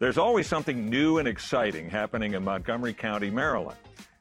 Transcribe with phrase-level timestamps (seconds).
[0.00, 3.76] There's always something new and exciting happening in Montgomery County, Maryland.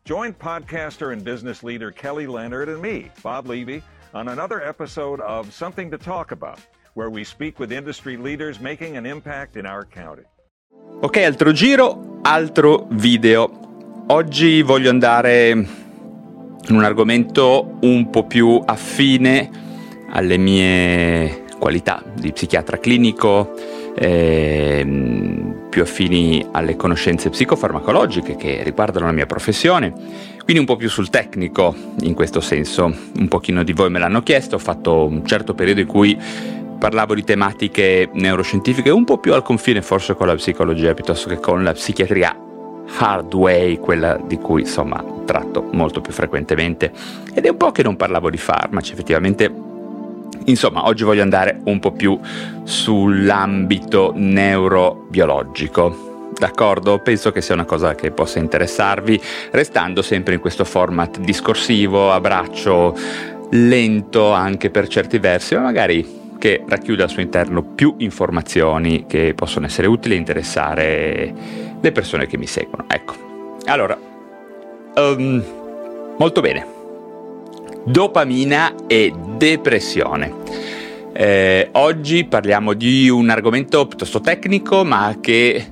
[0.05, 5.53] Join podcaster and business leader Kelly Leonard and me, Bob Levy, on another episode of
[5.53, 6.59] Something to Talk About,
[6.95, 10.23] where we speak with industry leaders making an impact in our county.
[11.03, 13.47] Ok, altro giro, altro video.
[14.07, 19.51] Oggi voglio andare in un argomento un po' più affine
[20.09, 23.53] alle mie qualità di psichiatra clinico,
[23.95, 29.93] ehm, più affini alle conoscenze psicofarmacologiche che riguardano la mia professione,
[30.43, 32.91] quindi un po' più sul tecnico in questo senso.
[33.15, 36.19] Un pochino di voi me l'hanno chiesto, ho fatto un certo periodo in cui
[36.79, 41.39] parlavo di tematiche neuroscientifiche un po' più al confine forse con la psicologia piuttosto che
[41.39, 42.35] con la psichiatria
[42.97, 46.91] hard way, quella di cui insomma tratto molto più frequentemente.
[47.35, 49.66] Ed è un po' che non parlavo di farmaci, effettivamente
[50.47, 52.17] Insomma, oggi voglio andare un po' più
[52.63, 56.31] sull'ambito neurobiologico.
[56.37, 56.99] D'accordo?
[56.99, 59.19] Penso che sia una cosa che possa interessarvi,
[59.51, 62.95] restando sempre in questo format discorsivo, a braccio
[63.51, 69.33] lento anche per certi versi, ma magari che racchiude al suo interno più informazioni che
[69.35, 71.33] possono essere utili e interessare
[71.79, 72.85] le persone che mi seguono.
[72.87, 73.15] Ecco,
[73.65, 73.97] allora,
[74.95, 75.43] um,
[76.17, 76.76] molto bene
[77.87, 80.33] dopamina e depressione.
[81.13, 85.65] Eh, oggi parliamo di un argomento piuttosto tecnico, ma che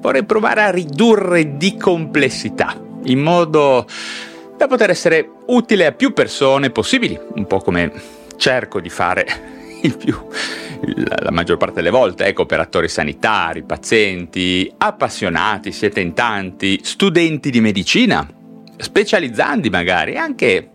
[0.00, 3.86] vorrei provare a ridurre di complessità, in modo
[4.56, 7.92] da poter essere utile a più persone possibili, un po' come
[8.36, 9.26] cerco di fare
[9.82, 10.18] il più,
[11.04, 17.60] la maggior parte delle volte, ecco, operatori sanitari, pazienti, appassionati, siete in tanti, studenti di
[17.60, 18.28] medicina,
[18.76, 20.70] specializzanti magari, anche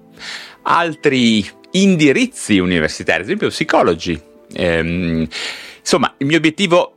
[0.66, 4.20] altri indirizzi universitari, ad esempio psicologi.
[4.54, 5.28] Ehm,
[5.80, 6.96] insomma, il mio obiettivo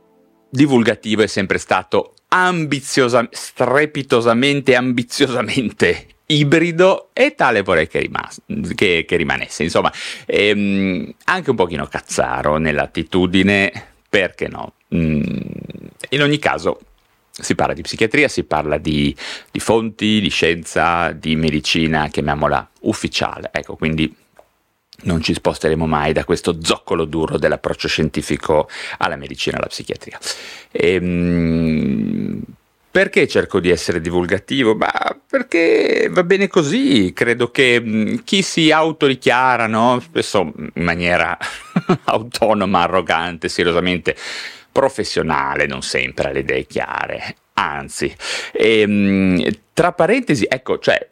[0.49, 8.41] divulgativo è sempre stato ambiziosamente, strepitosamente, ambiziosamente ibrido e tale vorrei che, rimas-
[8.75, 9.63] che, che rimanesse.
[9.63, 9.91] Insomma,
[10.25, 13.71] ehm, anche un pochino cazzaro nell'attitudine,
[14.09, 14.73] perché no?
[14.95, 15.21] Mm,
[16.09, 16.79] in ogni caso,
[17.41, 19.15] si parla di psichiatria, si parla di,
[19.51, 23.49] di fonti, di scienza, di medicina, chiamiamola ufficiale.
[23.51, 24.13] Ecco, quindi
[25.01, 30.19] non ci sposteremo mai da questo zoccolo duro dell'approccio scientifico alla medicina alla psichiatria.
[30.71, 32.41] Ehm,
[32.91, 34.75] perché cerco di essere divulgativo?
[34.75, 37.13] Bah, perché va bene così.
[37.13, 39.99] Credo che chi si autorichiara, no?
[39.99, 41.37] spesso in maniera
[42.05, 44.15] autonoma, arrogante, seriosamente
[44.71, 48.13] professionale non sempre ha le idee chiare, anzi,
[48.53, 49.43] ehm,
[49.73, 51.07] tra parentesi, ecco, cioè...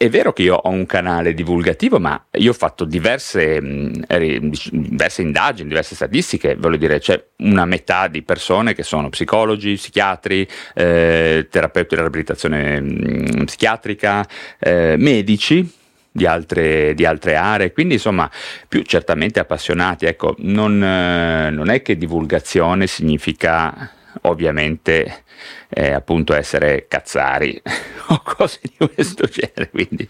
[0.00, 5.68] È vero che io ho un canale divulgativo, ma io ho fatto diverse, diverse, indagini,
[5.68, 11.94] diverse statistiche, voglio dire, c'è una metà di persone che sono psicologi, psichiatri, eh, terapeuti
[11.94, 14.26] di riabilitazione psichiatrica,
[14.58, 15.70] eh, medici,
[16.12, 18.30] di altre, di altre, aree, quindi insomma
[18.68, 20.06] più certamente appassionati.
[20.06, 23.90] Ecco, non, eh, non è che divulgazione significa
[24.22, 25.24] ovviamente
[25.68, 27.60] eh, appunto essere cazzari
[28.08, 30.06] o cose di questo genere, quindi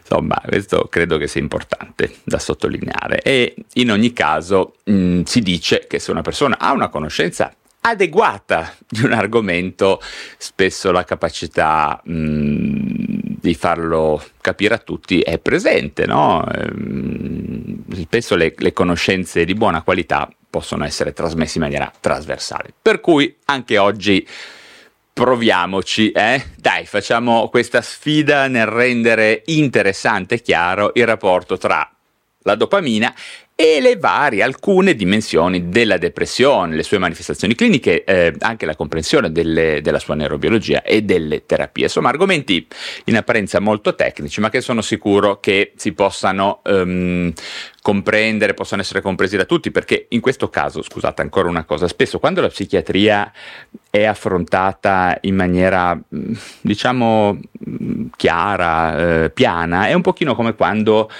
[0.00, 3.22] insomma questo credo che sia importante da sottolineare.
[3.22, 7.54] E in ogni caso mh, si dice che se una persona ha una conoscenza
[7.84, 10.00] adeguata di un argomento,
[10.36, 16.46] spesso la capacità mh, di farlo capire a tutti è presente, no?
[16.48, 22.72] Ehm, spesso le, le conoscenze di buona qualità possono essere trasmesse in maniera trasversale.
[22.80, 24.24] Per cui anche oggi
[25.12, 26.50] proviamoci, eh?
[26.56, 31.90] Dai, facciamo questa sfida nel rendere interessante e chiaro il rapporto tra
[32.44, 33.12] la dopamina
[33.62, 39.30] e le varie, alcune dimensioni della depressione, le sue manifestazioni cliniche, eh, anche la comprensione
[39.30, 41.84] delle, della sua neurobiologia e delle terapie.
[41.84, 42.66] Insomma, argomenti
[43.04, 47.32] in apparenza molto tecnici, ma che sono sicuro che si possano um,
[47.80, 52.18] comprendere, possono essere compresi da tutti, perché in questo caso, scusate ancora una cosa, spesso
[52.18, 53.30] quando la psichiatria
[53.90, 56.32] è affrontata in maniera, mm,
[56.62, 57.38] diciamo,
[58.16, 61.10] chiara, eh, piana, è un pochino come quando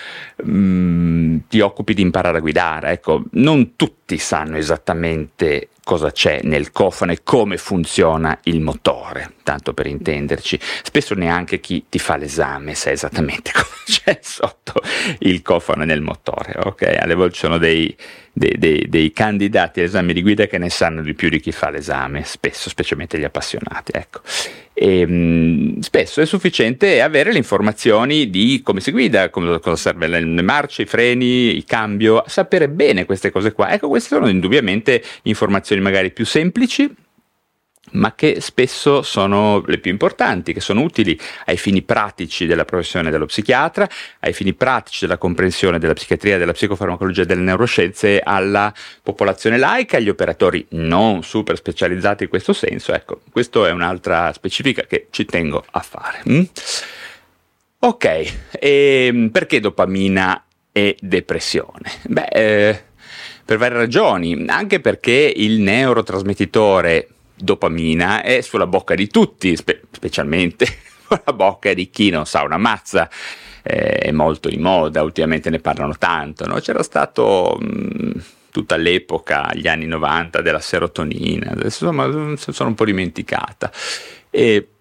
[0.44, 6.40] mh, mm, ti occupi di imparare a guidare, ecco, non tutti sanno esattamente cosa c'è
[6.44, 10.58] nel cofano e come funziona il motore, tanto per intenderci.
[10.82, 14.74] Spesso neanche chi ti fa l'esame sa esattamente cosa c'è sotto
[15.20, 16.96] il cofano nel motore, ok?
[16.98, 17.94] Alle volte ci sono dei,
[18.32, 21.70] dei, dei, dei candidati all'esame di guida che ne sanno di più di chi fa
[21.70, 24.20] l'esame, spesso, specialmente gli appassionati, ecco.
[24.74, 29.76] E, ehm, mh, spesso è sufficiente avere le informazioni di come si guida, come, cosa
[29.76, 33.70] serve le, le marce, i freni, il cambio, sapere bene queste cose qua.
[33.70, 36.90] Ecco, queste sono indubbiamente informazioni magari più semplici,
[37.92, 43.10] ma che spesso sono le più importanti, che sono utili ai fini pratici della professione
[43.10, 43.88] dello psichiatra,
[44.20, 48.72] ai fini pratici della comprensione della psichiatria, della psicofarmacologia e delle neuroscienze alla
[49.02, 52.92] popolazione laica, agli operatori non super specializzati in questo senso.
[52.92, 56.22] Ecco, questa è un'altra specifica che ci tengo a fare.
[56.28, 56.42] Mm?
[57.84, 58.30] Ok, e
[58.60, 61.90] ehm, perché dopamina e depressione?
[62.06, 62.82] Beh, eh,
[63.44, 67.08] per varie ragioni, anche perché il neurotrasmettitore
[67.42, 70.66] dopamina è sulla bocca di tutti, spe- specialmente
[71.06, 73.08] sulla bocca di chi non sa una mazza.
[73.64, 76.46] Eh, è molto in moda, ultimamente ne parlano tanto.
[76.46, 76.54] No?
[76.56, 82.84] C'era stato mh, tutta l'epoca, gli anni 90, della serotonina, adesso insomma, sono un po'
[82.84, 83.70] dimenticata.
[84.30, 84.71] E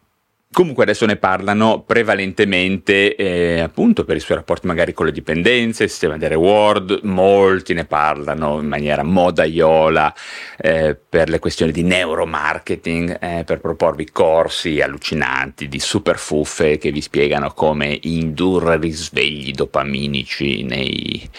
[0.54, 5.86] Comunque adesso ne parlano prevalentemente eh, appunto per i suoi rapporti magari con le dipendenze,
[5.86, 10.14] il sistema di reward, molti ne parlano in maniera modaiola
[10.58, 16.92] eh, per le questioni di neuromarketing, eh, per proporvi corsi allucinanti di super fuffe che
[16.92, 21.30] vi spiegano come indurre risvegli dopaminici nei,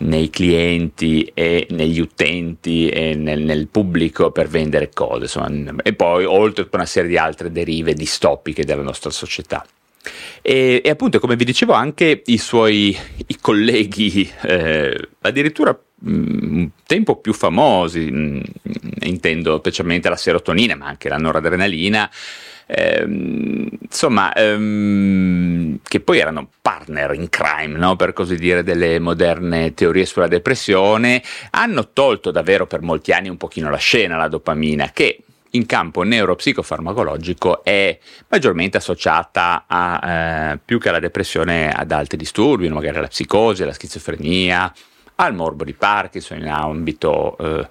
[0.00, 6.24] nei clienti e negli utenti e nel, nel, pubblico per vendere cose, insomma, e poi
[6.24, 9.64] oltre a una serie di altre derive distopiche della nostra società.
[10.42, 16.70] E, e appunto, come vi dicevo, anche i suoi i colleghi, eh, addirittura mm, un
[16.86, 18.40] tempo più famosi, mh, mm,
[19.02, 22.10] intendo specialmente la serotonina, ma anche la noradrenalina,
[22.70, 27.96] ehm, insomma, ehm, che poi erano partner in crime, no?
[27.96, 33.36] per così dire, delle moderne teorie sulla depressione, hanno tolto davvero per molti anni un
[33.36, 35.22] pochino la scena la dopamina, che
[35.52, 42.68] in campo neuropsicofarmacologico è maggiormente associata a, eh, più che alla depressione ad altri disturbi,
[42.68, 44.72] magari alla psicosi, alla schizofrenia,
[45.16, 47.68] al morbo di Parkinson in ambito eh,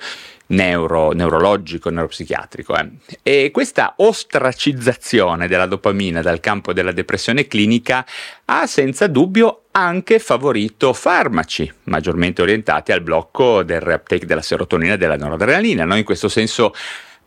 [0.50, 2.76] neuro, neurologico, neuropsichiatrico.
[2.76, 2.90] Eh.
[3.24, 8.06] E questa ostracizzazione della dopamina dal campo della depressione clinica
[8.46, 14.98] ha senza dubbio anche favorito farmaci maggiormente orientati al blocco del reuptake della serotonina e
[14.98, 15.86] della noradrenalina.
[15.86, 15.96] No?
[15.96, 16.74] In questo senso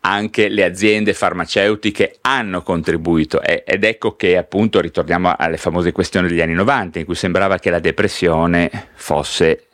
[0.04, 6.40] anche le aziende farmaceutiche hanno contribuito ed ecco che appunto ritorniamo alle famose questioni degli
[6.40, 9.66] anni 90 in cui sembrava che la depressione fosse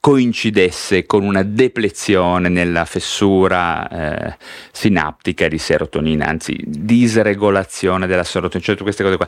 [0.00, 4.36] coincidesse con una deplezione nella fessura eh,
[4.70, 9.26] sinaptica di serotonina, anzi disregolazione della serotonina, cioè queste cose qua.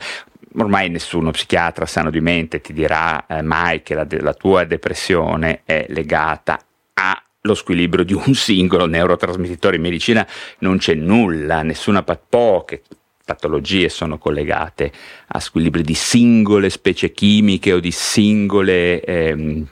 [0.57, 5.63] Ormai nessuno psichiatra sano di mente ti dirà eh, mai che la, la tua depressione
[5.65, 6.59] è legata
[6.95, 9.77] allo squilibrio di un singolo neurotrasmettitore.
[9.77, 10.27] In medicina
[10.59, 12.83] non c'è nulla, nessuna poche
[13.25, 14.91] patologie sono collegate
[15.29, 19.69] a squilibri di singole specie chimiche o di singole ehm,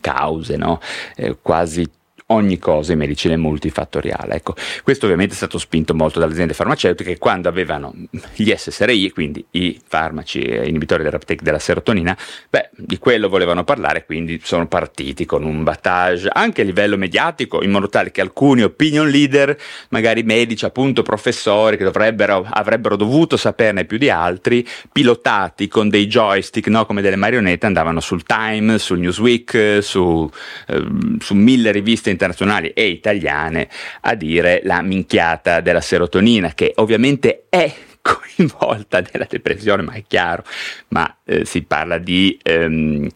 [0.00, 0.80] cause, no?
[1.16, 1.88] eh, quasi
[2.30, 4.34] ogni cosa in medicina multifattoriale.
[4.34, 7.94] Ecco, questo ovviamente è stato spinto molto dalle aziende farmaceutiche che quando avevano
[8.34, 12.16] gli SSRI, quindi i farmaci inibitori dell'uptake della serotonina,
[12.48, 17.62] beh, di quello volevano parlare, quindi sono partiti con un battage anche a livello mediatico,
[17.62, 19.56] in modo tale che alcuni opinion leader,
[19.90, 26.06] magari medici, appunto professori che dovrebbero, avrebbero dovuto saperne più di altri, pilotati con dei
[26.06, 30.30] joystick, no, come delle marionette, andavano sul Time, sul Newsweek, su,
[30.68, 30.84] eh,
[31.18, 33.68] su mille riviste internazionali e italiane
[34.02, 37.72] a dire la minchiata della serotonina, che ovviamente è
[38.02, 40.44] coinvolta nella depressione, ma è chiaro,
[40.88, 43.08] ma eh, si parla di ehm,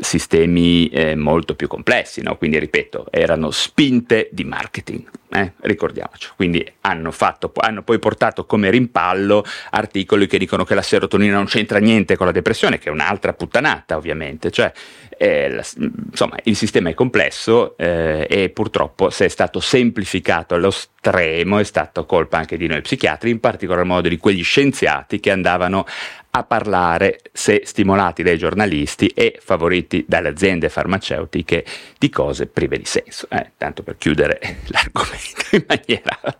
[0.00, 2.36] sistemi eh, molto più complessi, no?
[2.36, 5.52] quindi ripeto, erano spinte di marketing, eh?
[5.60, 11.34] ricordiamoci, quindi hanno, fatto, hanno poi portato come rimpallo articoli che dicono che la serotonina
[11.34, 14.72] non c'entra niente con la depressione, che è un'altra puttanata ovviamente, cioè
[15.18, 15.64] eh, la,
[16.10, 21.64] insomma il sistema è complesso eh, e purtroppo se è stato semplificato allo estremo è
[21.64, 25.84] stato colpa anche di noi psichiatri, in particolar modo di quegli scienziati che andavano
[26.30, 31.64] a parlare, se stimolati dai giornalisti e favoriti dalle aziende farmaceutiche,
[31.98, 33.26] di cose prive di senso.
[33.30, 36.38] Eh, tanto per chiudere l'argomento in maniera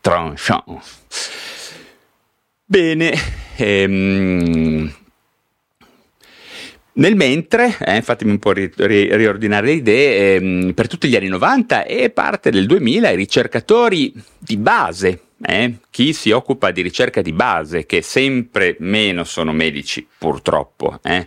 [0.00, 0.80] tranchant.
[2.64, 3.12] Bene,
[3.56, 4.92] ehm,
[6.94, 11.16] nel mentre, eh, fatemi un po' ri- ri- riordinare le idee, ehm, per tutti gli
[11.16, 15.78] anni 90 e parte del 2000 i ricercatori di base eh?
[15.90, 21.26] chi si occupa di ricerca di base, che sempre meno sono medici purtroppo, eh?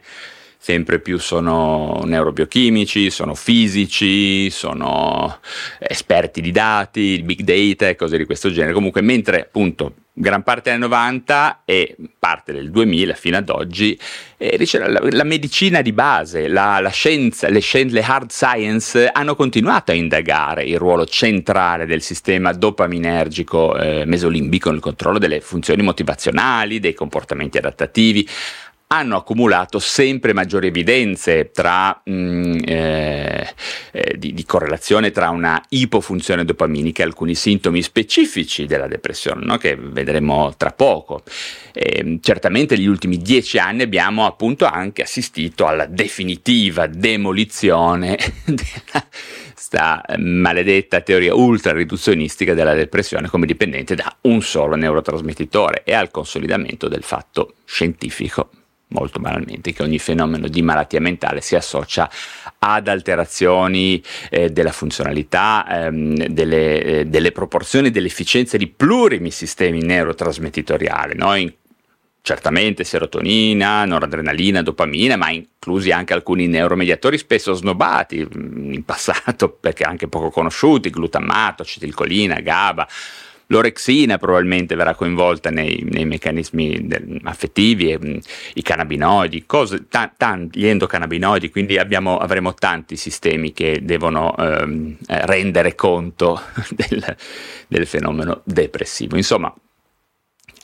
[0.64, 5.40] Sempre più sono neurobiochimici, sono fisici, sono
[5.78, 8.72] esperti di dati, big data e cose di questo genere.
[8.72, 14.00] Comunque, mentre appunto gran parte del 90 e parte del 2000 fino ad oggi,
[14.38, 19.36] eh, la, la, medicina di base, la, la scienza, le, scienze, le hard science hanno
[19.36, 25.82] continuato a indagare il ruolo centrale del sistema dopaminergico eh, mesolimbico nel controllo delle funzioni
[25.82, 28.26] motivazionali, dei comportamenti adattativi,
[28.94, 33.54] hanno accumulato sempre maggiori evidenze tra, mh, mm, eh,
[33.92, 39.58] eh, di, di, correlazione tra una ipofunzione dopaminica e alcuni sintomi specifici della depressione, no?
[39.58, 41.24] che vedremo tra poco.
[41.74, 49.08] E, certamente negli ultimi dieci anni abbiamo appunto anche assistito alla definitiva demolizione della
[49.56, 56.12] sta maledetta teoria ultra riduzionistica della depressione come dipendente da un solo neurotrasmettitore e al
[56.12, 58.50] consolidamento del fatto scientifico
[58.94, 62.10] molto banalmente, che ogni fenomeno di malattia mentale si associa
[62.60, 71.16] ad alterazioni eh, della funzionalità, ehm, delle, eh, delle, proporzioni, dell'efficienza di plurimi sistemi neurotrasmettitoriali,
[71.16, 71.36] no?
[71.36, 71.52] In,
[72.24, 79.84] certamente serotonina, noradrenalina, dopamina, ma inclusi anche alcuni neuromediatori spesso snobati mm, in passato perché
[79.84, 82.88] anche poco conosciuti, glutammato, acetilcolina, GABA,
[83.54, 88.20] L'orexina probabilmente verrà coinvolta nei, nei meccanismi del, affettivi,
[88.56, 94.98] i cannabinoidi, cose, ta, ta, gli endocannabinoidi, quindi abbiamo, avremo tanti sistemi che devono ehm,
[95.08, 96.42] eh, rendere conto
[96.72, 97.16] del,
[97.68, 99.18] del fenomeno depressivo.
[99.18, 99.54] Insomma,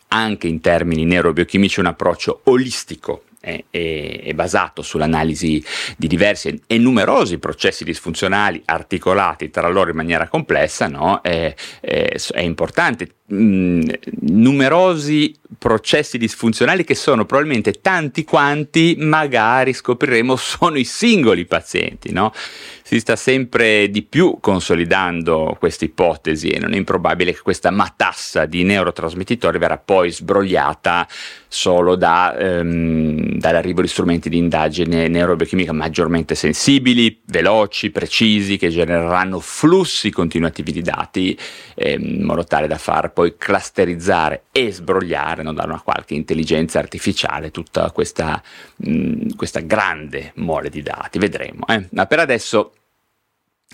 [0.08, 5.64] anche in termini neurobiochimici un approccio olistico è, è, è, basato sull'analisi
[5.98, 11.22] di diversi e numerosi processi disfunzionali articolati tra loro in maniera complessa, no?
[11.22, 13.16] è, è, importante.
[13.32, 13.84] Mm,
[14.22, 22.34] numerosi processi disfunzionali che sono probabilmente tanti quanti magari scopriremo sono i singoli pazienti, no?
[22.90, 28.48] Si sta sempre di più consolidando questa ipotesi e non è improbabile che questa matassa
[28.48, 31.08] di neurotrasmettitori verrà poi sbrogliata
[31.48, 39.40] solo da, ehm, dall'arrivo di strumenti di indagine neurobiochimica maggiormente sensibili, veloci, precisi, che genereranno
[39.40, 41.38] flussi continuativi di dati
[41.76, 46.80] ehm, in modo tale da far poi clusterizzare e sbrogliare no, da una qualche intelligenza
[46.80, 48.42] artificiale tutta questa,
[48.78, 51.20] mh, questa grande mole di dati.
[51.20, 51.68] Vedremo.
[51.68, 51.86] Eh?
[51.92, 52.74] Ma per adesso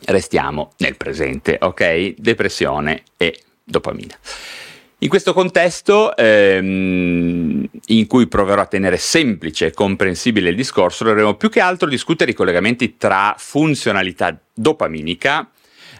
[0.06, 2.16] restiamo nel presente, ok?
[2.18, 4.16] Depressione e dopamina.
[5.00, 11.36] In questo contesto, ehm, in cui proverò a tenere semplice e comprensibile il discorso, dovremo
[11.36, 15.50] più che altro discutere i collegamenti tra funzionalità dopaminica,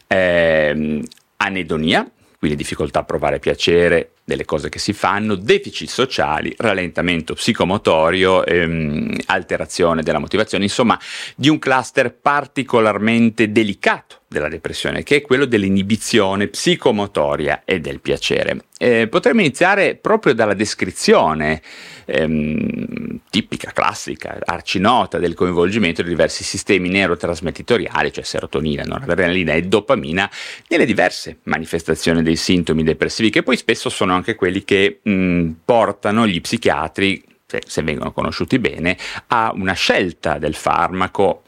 [0.08, 1.04] ehm,
[1.38, 2.10] anedonia,
[2.40, 9.16] quindi difficoltà a provare piacere delle cose che si fanno, deficit sociali, rallentamento psicomotorio, ehm,
[9.28, 11.00] alterazione della motivazione, insomma
[11.36, 18.66] di un cluster particolarmente delicato della depressione, che è quello dell'inibizione psicomotoria e del piacere.
[18.78, 21.62] Eh, potremmo iniziare proprio dalla descrizione
[22.06, 30.30] ehm, tipica, classica, arcinota del coinvolgimento di diversi sistemi neurotrasmettitoriali, cioè serotonina, noradrenalina e dopamina,
[30.68, 36.26] nelle diverse manifestazioni dei sintomi depressivi, che poi spesso sono anche quelli che mh, portano
[36.28, 41.44] gli psichiatri se, se, vengono conosciuti bene, a una scelta del farmaco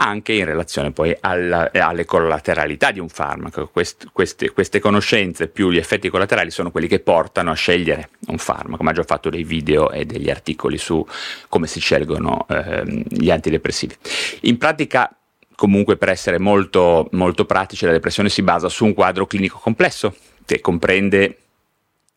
[0.00, 3.68] anche in relazione poi alla, alle collateralità di un farmaco.
[3.68, 8.38] Quest, queste, queste, conoscenze più gli effetti collaterali sono quelli che portano a scegliere un
[8.38, 11.04] farmaco, ma ho fatto dei video e degli articoli su
[11.48, 13.96] come si scelgono eh, gli antidepressivi.
[14.42, 15.12] In pratica
[15.56, 20.14] comunque per essere molto, molto pratici la depressione si basa su un quadro clinico complesso
[20.44, 21.36] che comprende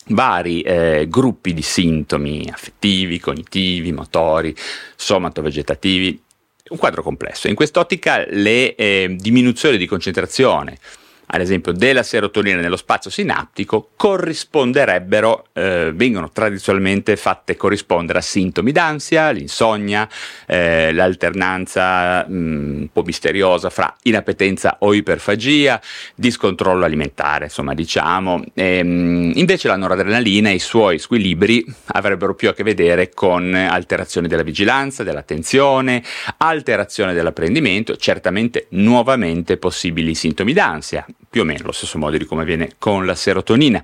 [0.08, 4.56] vari eh, gruppi di sintomi affettivi, cognitivi, motori,
[4.96, 6.22] somatovegetativi
[6.70, 7.48] un quadro complesso.
[7.48, 10.78] In quest'ottica le eh, diminuzioni di concentrazione
[11.34, 18.74] ad esempio della serotonina nello spazio sinaptico, corrisponderebbero, eh, vengono tradizionalmente fatte corrispondere a sintomi
[18.74, 20.08] d'ansia, l'insonnia,
[20.46, 25.80] eh, l'alternanza mh, mm, un po' misteriosa fra inappetenza o iperfagia,
[26.16, 28.44] discontrollo alimentare, insomma diciamo.
[28.54, 33.54] E, mh, invece la noradrenalina e i suoi squilibri avrebbero più a che vedere con
[33.54, 36.04] alterazioni della vigilanza, dell'attenzione,
[36.38, 42.42] alterazione dell'apprendimento, certamente nuovamente possibili sintomi d'ansia, più o meno allo stesso modo di come
[42.42, 43.84] avviene con la serotonina.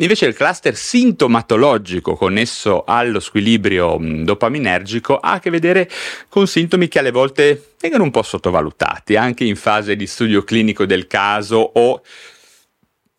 [0.00, 5.90] Invece il cluster sintomatologico connesso allo squilibrio dopaminergico ha a che vedere
[6.28, 10.86] con sintomi che alle volte vengono un po' sottovalutati, anche in fase di studio clinico
[10.86, 12.02] del caso o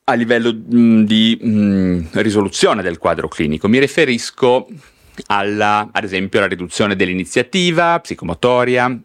[0.05, 1.37] a livello di
[2.13, 3.67] risoluzione del quadro clinico.
[3.67, 4.67] Mi riferisco
[5.27, 8.99] alla, ad esempio, alla riduzione dell'iniziativa psicomotoria,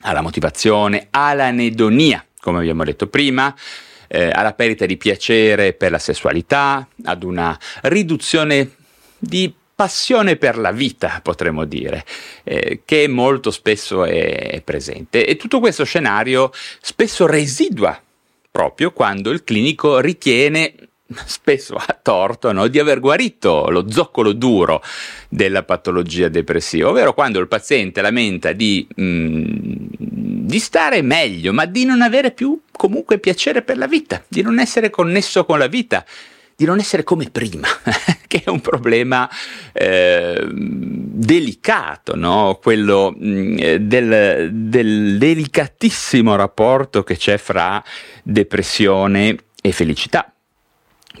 [0.00, 3.54] alla motivazione, all'anedonia, come abbiamo detto prima,
[4.06, 8.72] eh, alla perdita di piacere per la sessualità, ad una riduzione
[9.16, 12.04] di passione per la vita, potremmo dire,
[12.44, 15.24] eh, che molto spesso è, è presente.
[15.24, 17.98] E tutto questo scenario spesso residua
[18.50, 20.74] proprio quando il clinico ritiene
[21.26, 24.82] spesso a torto no, di aver guarito lo zoccolo duro
[25.28, 31.84] della patologia depressiva, ovvero quando il paziente lamenta di, mm, di stare meglio, ma di
[31.84, 36.04] non avere più comunque piacere per la vita, di non essere connesso con la vita,
[36.56, 37.68] di non essere come prima,
[38.26, 39.28] che è un problema
[39.72, 42.58] eh, delicato, no?
[42.62, 47.82] quello mh, mm, del, del delicatissimo rapporto che c'è fra
[48.22, 50.33] depressione e felicità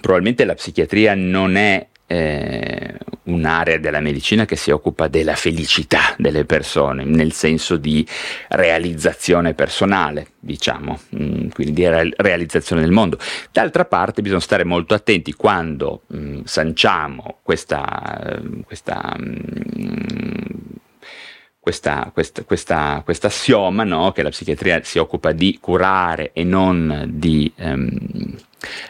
[0.00, 6.44] probabilmente la psichiatria non è eh, un'area della medicina che si occupa della felicità delle
[6.44, 8.06] persone, nel senso di
[8.48, 13.18] realizzazione personale, diciamo, mm, quindi di re- realizzazione del mondo.
[13.50, 20.82] D'altra parte bisogna stare molto attenti quando mh, mm, sanciamo questa, questa mh,
[21.64, 24.12] questa, questa, questa, questa assioma no?
[24.12, 28.36] che la psichiatria si occupa di curare e non di ehm,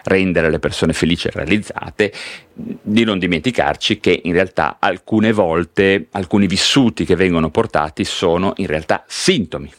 [0.04, 2.12] rendere le persone felici e realizzate,
[2.52, 8.66] di non dimenticarci che in realtà alcune volte alcuni vissuti che vengono portati sono in
[8.66, 9.72] realtà sintomi,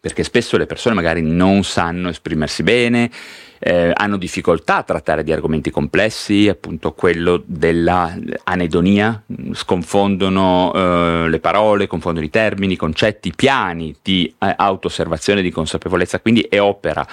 [0.00, 3.10] perché spesso le persone magari non sanno esprimersi bene,
[3.62, 11.86] eh, hanno difficoltà a trattare di argomenti complessi, appunto quello dell'anedonia, sconfondono eh, le parole,
[11.86, 17.06] confondono i termini, i concetti, i piani di eh, auto-osservazione, di consapevolezza, quindi è opera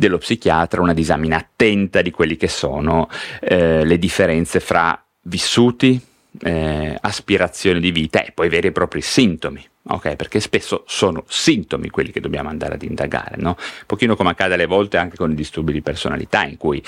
[0.00, 6.00] dello psichiatra una disamina attenta di quelli che sono eh, le differenze fra vissuti,
[6.40, 10.16] eh, aspirazioni di vita e poi veri e propri sintomi ok?
[10.16, 13.56] Perché spesso sono sintomi quelli che dobbiamo andare ad indagare, no?
[13.58, 16.82] Un pochino come accade alle volte anche con i disturbi di personalità, in cui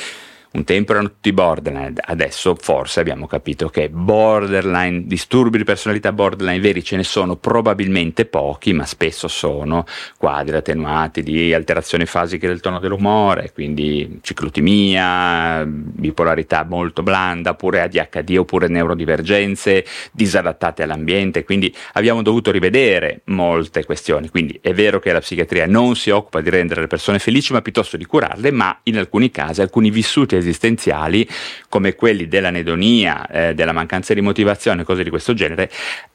[0.53, 6.61] un tempo erano tutti borderline, adesso forse abbiamo capito che borderline, disturbi di personalità borderline
[6.61, 9.87] veri ce ne sono probabilmente pochi, ma spesso sono
[10.19, 18.37] quadri attenuati di alterazioni fasiche del tono dell'umore, quindi ciclotimia, bipolarità molto blanda, oppure ADHD,
[18.39, 24.29] oppure neurodivergenze disadattate all'ambiente, quindi abbiamo dovuto rivedere molte questioni.
[24.29, 27.63] Quindi è vero che la psichiatria non si occupa di rendere le persone felici, ma
[27.63, 31.27] piuttosto di curarle, ma in alcuni casi alcuni vissuti esistenziali
[31.69, 35.71] come quelli dell'anedonia, eh, della mancanza di motivazione, cose di questo genere,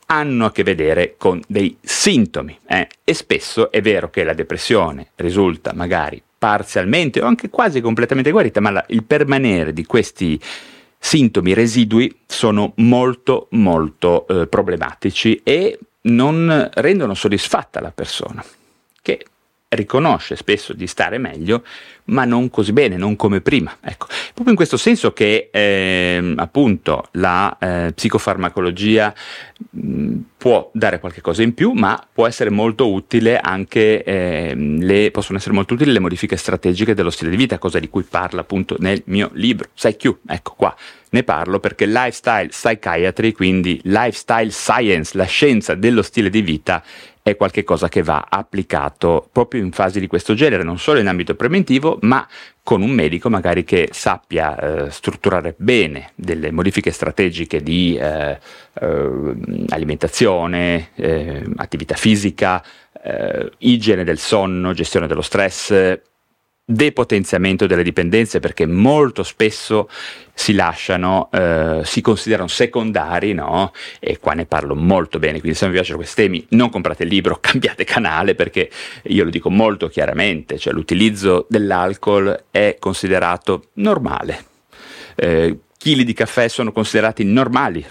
[0.07, 2.87] hanno a che vedere con dei sintomi eh?
[3.03, 8.59] e spesso è vero che la depressione risulta magari parzialmente o anche quasi completamente guarita,
[8.61, 10.39] ma la, il permanere di questi
[10.99, 18.43] sintomi residui sono molto molto eh, problematici e non rendono soddisfatta la persona,
[19.01, 19.25] che
[19.69, 21.63] riconosce spesso di stare meglio,
[22.05, 23.77] ma non così bene, non come prima.
[23.81, 29.13] Ecco, proprio in questo senso che eh, appunto la eh, psicofarmacologia
[29.71, 35.11] mh, può dare qualche cosa in più, ma può essere molto utile anche eh, le,
[35.11, 38.41] possono essere molto utili le modifiche strategiche dello stile di vita, cosa di cui parla
[38.41, 40.15] appunto nel mio libro PsyQ.
[40.27, 40.75] Ecco qua,
[41.09, 46.83] ne parlo perché lifestyle psychiatry, quindi lifestyle science, la scienza dello stile di vita
[47.21, 51.35] è qualcosa che va applicato proprio in fasi di questo genere, non solo in ambito
[51.35, 52.25] preventivo, ma
[52.63, 58.39] con un medico magari che sappia eh, strutturare bene delle modifiche strategiche di eh,
[58.79, 59.35] eh,
[59.69, 62.63] alimentazione, eh, attività fisica,
[63.03, 65.99] eh, igiene del sonno, gestione dello stress,
[66.69, 69.87] depotenziamento delle dipendenze perché molto spesso
[70.33, 73.71] si lasciano, eh, si considerano secondari, no?
[73.99, 77.03] E qua ne parlo molto bene, quindi se non vi piacciono questi temi non comprate
[77.03, 78.69] il libro, cambiate canale perché
[79.03, 84.43] io lo dico molto chiaramente, cioè l'utilizzo dell'alcol è considerato normale.
[85.15, 87.85] Eh, chili di caffè sono considerati normali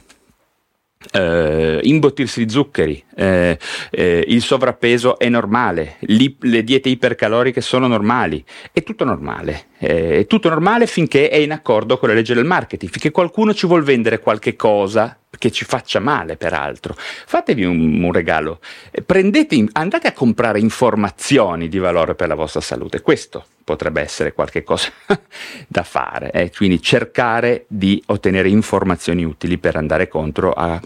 [1.12, 3.56] Uh, imbottirsi di zuccheri, uh, uh,
[3.90, 10.48] il sovrappeso è normale, Li, le diete ipercaloriche sono normali, è tutto normale, è tutto
[10.48, 14.20] normale finché è in accordo con le leggi del marketing, finché qualcuno ci vuole vendere
[14.20, 16.94] qualche cosa che ci faccia male peraltro.
[16.96, 18.60] Fatevi un, un regalo,
[19.04, 24.62] prendete, andate a comprare informazioni di valore per la vostra salute, questo potrebbe essere qualche
[24.62, 24.90] cosa
[25.66, 26.52] da fare, eh?
[26.54, 30.80] quindi cercare di ottenere informazioni utili per andare contro a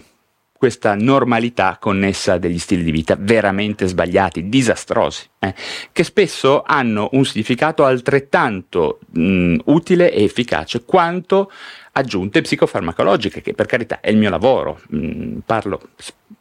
[0.61, 5.55] questa normalità connessa degli stili di vita veramente sbagliati, disastrosi, eh,
[5.91, 11.51] che spesso hanno un significato altrettanto mh, utile e efficace quanto
[11.93, 15.81] aggiunte psicofarmacologiche, che per carità è il mio lavoro, mh, parlo,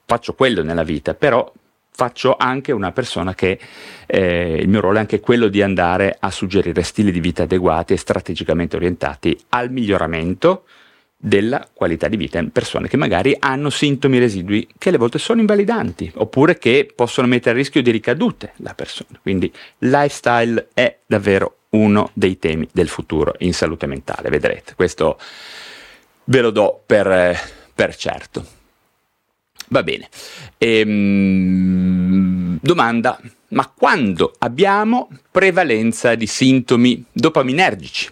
[0.05, 1.51] faccio quello nella vita, però
[1.91, 3.59] faccio anche una persona che
[4.05, 7.95] eh, il mio ruolo è anche quello di andare a suggerire stili di vita adeguati
[7.95, 10.65] e strategicamente orientati al miglioramento
[11.23, 15.41] della qualità di vita in persone che magari hanno sintomi residui che alle volte sono
[15.41, 19.19] invalidanti oppure che possono mettere a rischio di ricadute la persona.
[19.21, 24.75] Quindi lifestyle è davvero uno dei temi del futuro in salute mentale, vedrete.
[24.75, 25.19] Questo
[26.25, 27.39] ve lo do per,
[27.75, 28.47] per certo.
[29.69, 30.09] Va bene.
[30.57, 38.09] Ehm, domanda, ma quando abbiamo prevalenza di sintomi dopaminergici?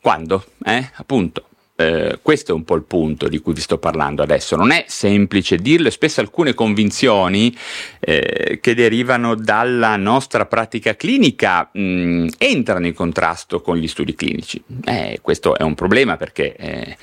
[0.00, 0.46] Quando?
[0.64, 0.90] Eh?
[0.94, 4.56] Appunto, eh, questo è un po' il punto di cui vi sto parlando adesso.
[4.56, 7.56] Non è semplice dirlo, spesso alcune convinzioni
[7.98, 14.14] eh, che derivano dalla nostra pratica clinica mh, mm, entrano in contrasto con gli studi
[14.14, 14.62] clinici.
[14.84, 16.96] Eh, questo è un problema perché eh,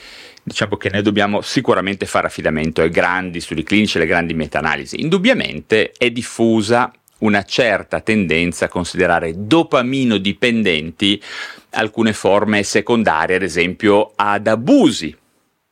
[0.43, 5.01] diciamo che noi dobbiamo sicuramente fare affidamento ai grandi studi clinici, alle grandi meta-analisi.
[5.01, 11.21] Indubbiamente è diffusa una certa tendenza a considerare dopamino dipendenti
[11.71, 15.15] alcune forme secondarie, ad esempio ad abusi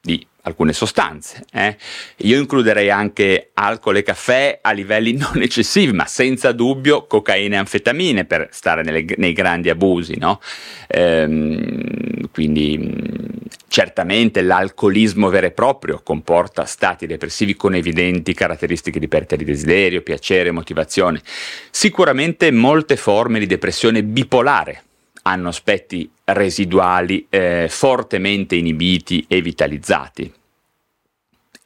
[0.02, 1.44] di alcune sostanze.
[1.52, 1.78] Eh?
[2.18, 7.60] Io includerei anche alcol e caffè a livelli non eccessivi, ma senza dubbio cocaina e
[7.60, 10.18] anfetamine per stare nelle, nei grandi abusi.
[10.18, 10.40] No?
[10.88, 13.37] Ehm, quindi
[13.78, 20.02] certamente l'alcolismo vero e proprio comporta stati depressivi con evidenti caratteristiche di perdita di desiderio,
[20.02, 21.22] piacere, motivazione.
[21.70, 24.82] Sicuramente molte forme di depressione bipolare
[25.22, 30.34] hanno aspetti residuali eh, fortemente inibiti e vitalizzati.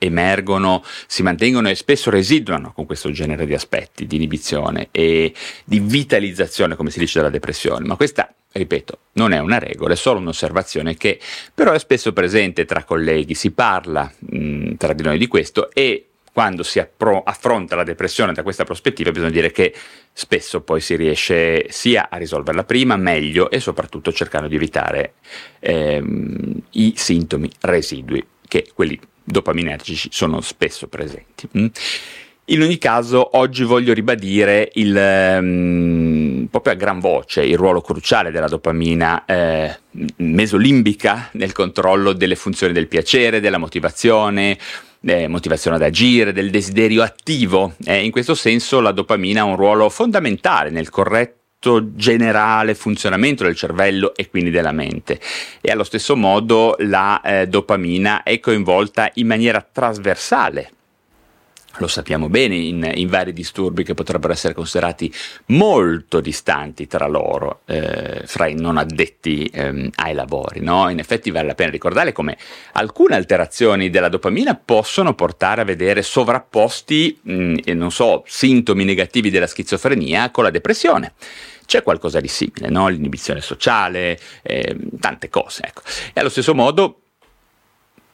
[0.04, 5.32] Emergono, si mantengono e spesso residuano con questo genere di aspetti di inibizione e
[5.64, 9.98] di vitalizzazione, come si dice della depressione, ma questa, ripeto, non è una regola, è
[9.98, 11.20] solo un'osservazione che
[11.54, 16.08] però è spesso presente tra colleghi, si parla mh, tra di noi di questo e
[16.34, 19.74] quando si appro- affronta la depressione da questa prospettiva, bisogna dire che
[20.14, 25.16] spesso poi si riesce sia a risolverla prima, meglio e soprattutto cercando di evitare
[25.60, 29.00] ehm, i sintomi residui, che quelli
[29.32, 31.48] dopaminergici sono spesso presenti.
[31.58, 31.68] Mm?
[32.46, 34.94] In ogni caso, oggi voglio ribadire il,
[35.40, 39.80] um, proprio a gran voce il ruolo cruciale della dopamina eh,
[40.18, 44.58] mesolimbica nel controllo delle funzioni del piacere, della motivazione,
[45.04, 47.76] eh, motivazione ad agire, del desiderio attivo.
[47.86, 51.41] Eh, in questo senso la dopamina ha un ruolo fondamentale nel corretto
[51.94, 55.20] generale funzionamento del cervello e quindi della mente
[55.62, 60.72] e allo stesso modo la eh, dopamina è coinvolta in maniera trasversale
[61.78, 65.12] lo sappiamo bene, in, in, vari disturbi che potrebbero essere considerati
[65.48, 70.60] molto distanti tra loro, eh, fra i non addetti ehm, ai lavori.
[70.60, 70.90] No?
[70.90, 72.38] In effetti vale la pena ricordare come
[72.74, 79.48] alcune alterazioni della dopamina possono portare a vedere sovrapposti, mh, non so, sintomi negativi della
[79.48, 81.14] schizofrenia con la depressione
[81.72, 82.90] c'è qualcosa di simile, no?
[82.90, 85.64] l'inibizione sociale, eh, tante cose.
[85.68, 85.84] Ecco.
[86.12, 86.98] E allo stesso modo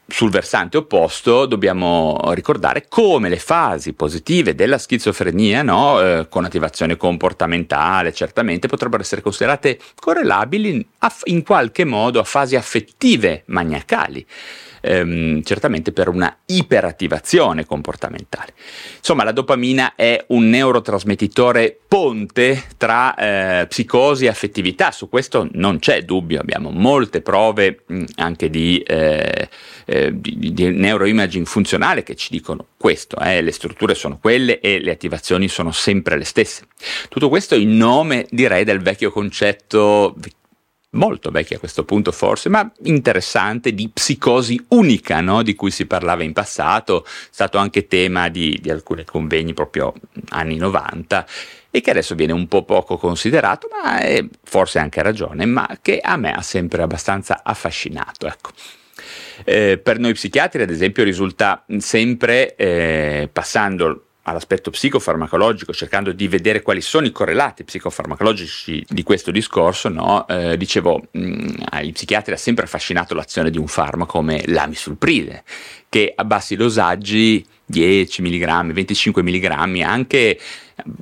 [0.06, 6.98] sul versante opposto dobbiamo ricordare come le fasi positive della schizofrenia, no, eh, con attivazione
[6.98, 10.88] comportamentale, certamente potrebbero essere considerate correlabili
[11.24, 14.24] in qualche modo a fasi affettive maniacali
[14.82, 18.54] ehm, certamente per una iperattivazione comportamentale.
[18.98, 25.80] Insomma, la dopamina è un neurotrasmettitore ponte tra eh, psicosi e affettività, su questo non
[25.80, 29.50] c'è dubbio, abbiamo molte prove mh, anche di, eh,
[29.86, 34.80] eh, di, di, neuroimaging funzionale che ci dicono questo, eh, le strutture sono quelle e
[34.80, 36.68] le attivazioni sono sempre le stesse.
[37.10, 40.16] Tutto questo in nome, direi, del vecchio concetto
[40.98, 45.44] molto vecchia a questo punto forse, ma interessante, di psicosi unica, no?
[45.44, 49.94] di cui si parlava in passato, è stato anche tema di, di alcuni convegni proprio
[50.30, 51.26] anni 90
[51.70, 56.00] e che adesso viene un po' poco considerato, ma è, forse anche ragione, ma che
[56.00, 58.28] a me ha sempre abbastanza affascinato.
[58.28, 58.52] Ecco.
[59.46, 66.62] Eh, per noi psichiatri, ad esempio, risulta sempre, eh, passando all'aspetto psicofarmacologico, cercando di vedere
[66.62, 70.28] quali sono i correlati psicofarmacologici di questo discorso, no?
[70.28, 75.44] eh, dicevo, mh, ai psichiatri ha sempre affascinato l'azione di un farmaco come l'amisulpride,
[75.90, 80.40] che a bassi dosaggi 10 mg, 25 mg, anche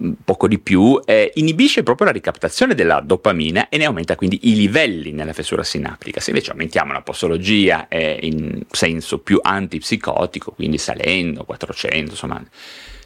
[0.03, 4.49] mm, poco di più, eh, inibisce proprio la ricaptazione della dopamina e ne aumenta quindi
[4.49, 6.19] i livelli nella fessura sinaptica.
[6.19, 12.43] Se invece aumentiamo la posologia eh, in senso più antipsicotico, quindi salendo 400, insomma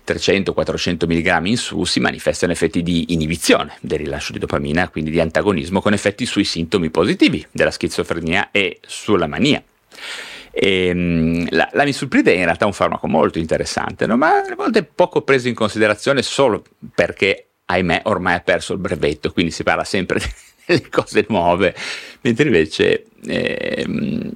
[0.10, 5.20] 300-400 mg in su, si manifestano effetti di inibizione del rilascio di dopamina, quindi di
[5.20, 9.62] antagonismo con effetti sui sintomi positivi della schizofrenia e sulla mania.
[10.52, 14.18] E, ehm, la, la misulpride è in realtà un farmaco molto interessante, no?
[14.18, 19.32] ma a volte poco preso in considerazione solo perché, ahimè, ormai ha perso il brevetto,
[19.32, 20.20] quindi si parla sempre
[20.66, 21.76] delle cose nuove,
[22.22, 23.06] mentre invece...
[23.26, 24.32] Ehm,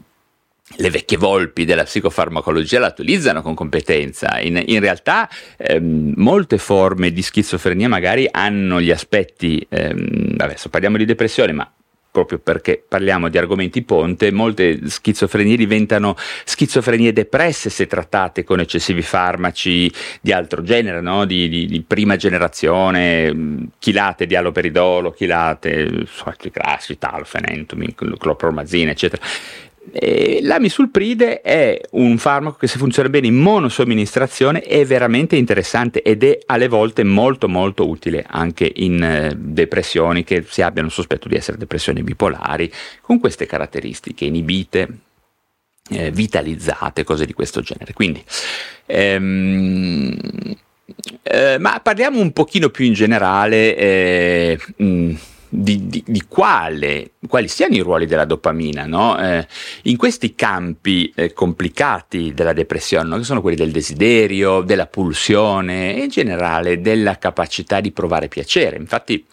[0.77, 4.39] le vecchie volpi della psicofarmacologia la utilizzano con competenza.
[4.39, 10.97] In, in realtà ehm, molte forme di schizofrenia magari hanno gli aspetti, ehm, adesso parliamo
[10.97, 11.71] di depressione, ma
[12.13, 19.01] proprio perché parliamo di argomenti ponte, molte schizofrenie diventano schizofrenie depresse se trattate con eccessivi
[19.01, 21.25] farmaci di altro genere, no?
[21.25, 27.83] di, di, di, prima generazione, chilate di aloperidolo, chilate, soliti classici, talfenentum,
[28.15, 29.23] clopromazina, eccetera.
[30.41, 36.39] L'amisulpride è un farmaco che se funziona bene in monosomministrazione è veramente interessante ed è
[36.45, 41.57] alle volte molto molto utile anche in eh, depressioni che si abbiano sospetto di essere
[41.57, 44.87] depressioni bipolari con queste caratteristiche inibite,
[45.89, 47.91] eh, vitalizzate, cose di questo genere.
[47.93, 48.23] Quindi
[48.85, 50.17] ehm,
[51.23, 55.13] eh, ma parliamo un pochino più in generale eh, mh,
[55.63, 59.17] di, di, di quale, quali siano i ruoli della dopamina no?
[59.17, 59.47] eh,
[59.83, 63.17] in questi campi eh, complicati della depressione, no?
[63.17, 68.75] che sono quelli del desiderio, della pulsione e in generale della capacità di provare piacere.
[68.75, 69.25] Infatti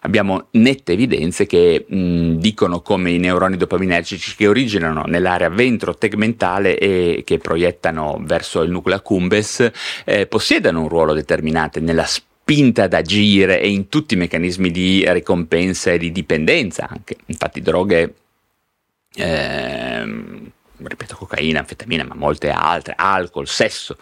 [0.00, 7.22] abbiamo nette evidenze che mh, dicono come i neuroni dopaminergici che originano nell'area ventrotegmentale e
[7.24, 9.68] che proiettano verso il nucleo accumbens
[10.04, 14.70] eh, possiedano un ruolo determinante nella spinta spinta ad agire e in tutti i meccanismi
[14.70, 17.16] di ricompensa e di dipendenza anche.
[17.26, 18.14] Infatti droghe,
[19.16, 23.98] ehm, ripeto, cocaina, anfetamina, ma molte altre, alcol, sesso,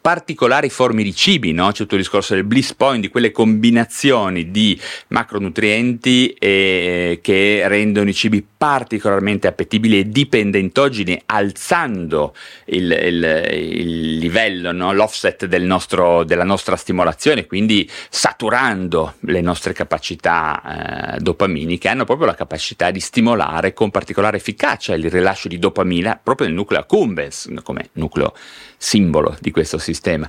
[0.00, 1.68] particolari forme di cibi, no?
[1.68, 4.76] c'è tutto il discorso del bliss point, di quelle combinazioni di
[5.08, 12.34] macronutrienti eh, che rendono i cibi particolarmente appetibili e dipendentogeni, alzando
[12.68, 14.94] il, il, il livello, no?
[14.94, 22.26] l'offset del nostro, della nostra stimolazione, quindi saturando le nostre capacità eh, dopaminiche, hanno proprio
[22.26, 27.52] la capacità di stimolare con particolare efficacia il rilascio di dopamina proprio nel nucleo accumbens,
[27.62, 28.32] come nucleo
[28.78, 30.26] simbolo di questo sistema.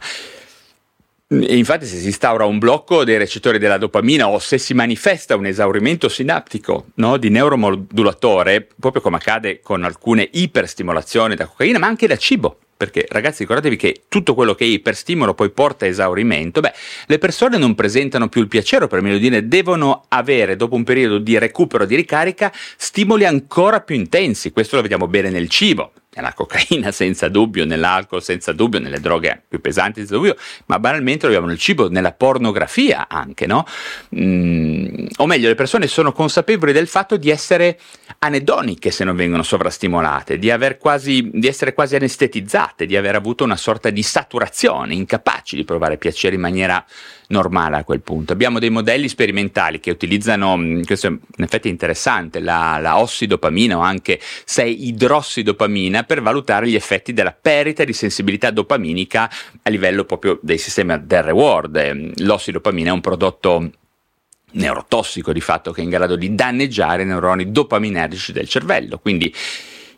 [1.27, 5.35] E infatti se si instaura un blocco dei recettori della dopamina o se si manifesta
[5.35, 11.87] un esaurimento sinaptico no, di neuromodulatore, proprio come accade con alcune iperstimolazioni da cocaina, ma
[11.87, 15.87] anche da cibo, perché ragazzi ricordatevi che tutto quello che è iperstimolo poi porta a
[15.87, 16.73] esaurimento, beh,
[17.07, 21.17] le persone non presentano più il piacere, per meglio dire, devono avere dopo un periodo
[21.17, 26.33] di recupero, di ricarica, stimoli ancora più intensi, questo lo vediamo bene nel cibo, nella
[26.33, 31.47] cocaina senza dubbio, nell'alcol senza dubbio, nelle droghe più pesanti senza dubbio, ma banalmente abbiamo
[31.47, 33.65] nel cibo, nella pornografia anche, no?
[34.15, 37.79] Mm, o meglio, le persone sono consapevoli del fatto di essere
[38.19, 43.57] anedoniche se non vengono sovrastimolate, di, quasi, di essere quasi anestetizzate, di aver avuto una
[43.57, 46.83] sorta di saturazione, incapaci di provare piacere in maniera
[47.27, 48.33] normale a quel punto.
[48.33, 53.77] Abbiamo dei modelli sperimentali che utilizzano, mm, questo è in effetti interessante, la, la ossidopamina
[53.77, 59.29] o anche 6-idrossidopamina per valutare gli effetti della perdita di sensibilità dopaminica
[59.61, 61.75] a livello proprio dei sistemi del reward.
[61.75, 63.71] Ehm, l'ossidopamina è un prodotto
[64.51, 68.99] neurotossico di fatto che è in grado di danneggiare i neuroni dopaminergici del cervello.
[68.99, 69.33] Quindi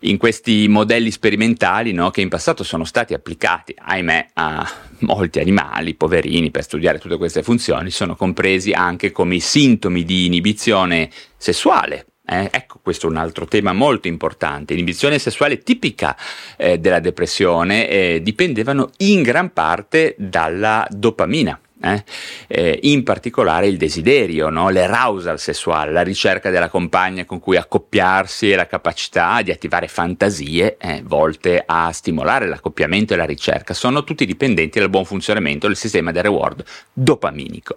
[0.01, 5.95] in questi modelli sperimentali no, che in passato sono stati applicati, ahimè, a molti animali,
[5.95, 12.07] poverini, per studiare tutte queste funzioni, sono compresi anche come sintomi di inibizione sessuale.
[12.29, 14.73] Eh, ecco, questo è un altro tema molto importante.
[14.73, 16.17] L'inibizione sessuale tipica
[16.57, 21.57] eh, della depressione eh, dipendevano in gran parte dalla dopamina.
[21.79, 22.03] Eh?
[22.47, 24.69] Eh, in particolare il desiderio, no?
[24.69, 30.77] l'arousal sessuale, la ricerca della compagna con cui accoppiarsi e la capacità di attivare fantasie
[30.77, 35.75] eh, volte a stimolare l'accoppiamento e la ricerca, sono tutti dipendenti dal buon funzionamento del
[35.75, 37.75] sistema del reward dopaminico.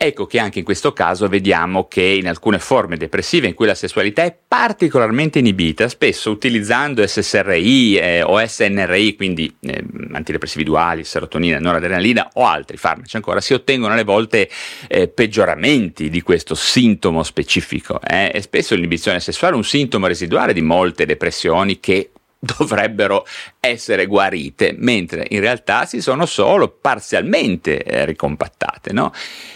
[0.00, 3.74] Ecco che anche in questo caso vediamo che in alcune forme depressive in cui la
[3.74, 11.58] sessualità è particolarmente inibita, spesso utilizzando SSRI eh, o SNRI, quindi eh, antidepressivi duali, serotonina,
[11.58, 14.48] noradrenalina o altri farmaci ancora, si ottengono alle volte
[14.86, 18.00] eh, peggioramenti di questo sintomo specifico.
[18.00, 22.10] Eh, e spesso l'inibizione sessuale è un sintomo residuale di molte depressioni che
[22.58, 23.26] dovrebbero
[23.58, 28.92] essere guarite, mentre in realtà si sono solo parzialmente eh, ricompattate.
[28.92, 29.12] No?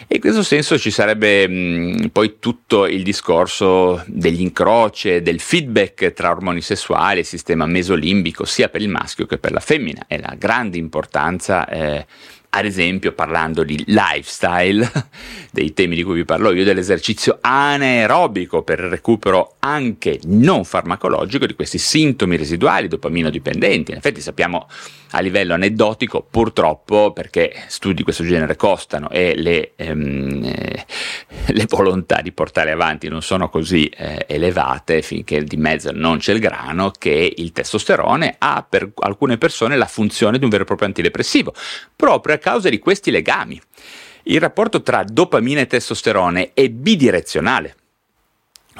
[0.09, 6.12] E in questo senso ci sarebbe mh, poi tutto il discorso degli incroci del feedback
[6.12, 10.18] tra ormoni sessuali e sistema mesolimbico, sia per il maschio che per la femmina, e
[10.18, 12.07] la grande importanza eh,
[12.55, 14.91] ad esempio parlando di lifestyle,
[15.51, 21.47] dei temi di cui vi parlo io, dell'esercizio anaerobico per il recupero anche non farmacologico
[21.47, 23.93] di questi sintomi residuali dopamino dipendenti.
[23.93, 24.69] In effetti sappiamo
[25.12, 30.87] a livello aneddotico, purtroppo, perché studi di questo genere costano e le, ehm, eh,
[31.46, 36.33] le volontà di portare avanti non sono così eh, elevate finché di mezzo non c'è
[36.33, 40.66] il grano, che il testosterone ha per alcune persone la funzione di un vero e
[40.66, 41.55] proprio antidepressivo,
[41.94, 43.61] proprio a causa di questi legami.
[44.25, 47.77] Il rapporto tra dopamina e testosterone è bidirezionale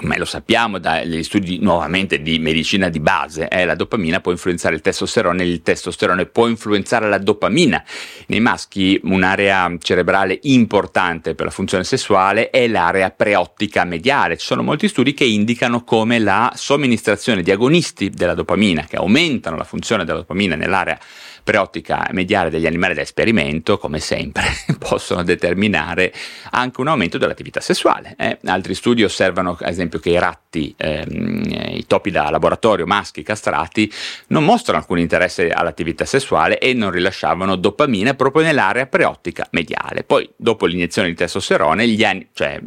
[0.01, 4.75] ma lo sappiamo dagli studi nuovamente di medicina di base, eh, la dopamina può influenzare
[4.75, 7.83] il testosterone, il testosterone può influenzare la dopamina.
[8.27, 14.39] Nei maschi un'area cerebrale importante per la funzione sessuale è l'area preottica mediale.
[14.39, 19.57] Ci sono molti studi che indicano come la somministrazione di agonisti della dopamina, che aumentano
[19.57, 20.99] la funzione della dopamina nell'area
[21.43, 24.45] preottica mediale degli animali da esperimento, come sempre,
[24.79, 26.13] possono determinare
[26.51, 28.15] anche un aumento dell'attività sessuale.
[28.19, 28.39] Eh.
[28.45, 31.43] Altri studi osservano, ad esempio, che i ratti, ehm,
[31.75, 33.91] i topi da laboratorio maschi castrati,
[34.29, 40.05] non mostrano alcun interesse all'attività sessuale e non rilasciavano dopamina proprio nell'area preottica mediale.
[40.05, 42.61] Poi, dopo l'iniezione di testosterone, gli an- cioè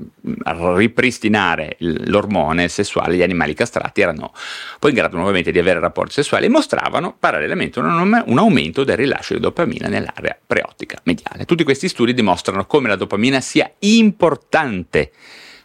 [0.75, 4.33] ripristinare l'ormone sessuale, gli animali castrati erano
[4.79, 8.83] poi in grado nuovamente di avere rapporti sessuali e mostravano parallelamente un, un aumento aumento
[8.83, 11.45] del rilascio di dopamina nell'area preottica mediale.
[11.45, 15.11] Tutti questi studi dimostrano come la dopamina sia importante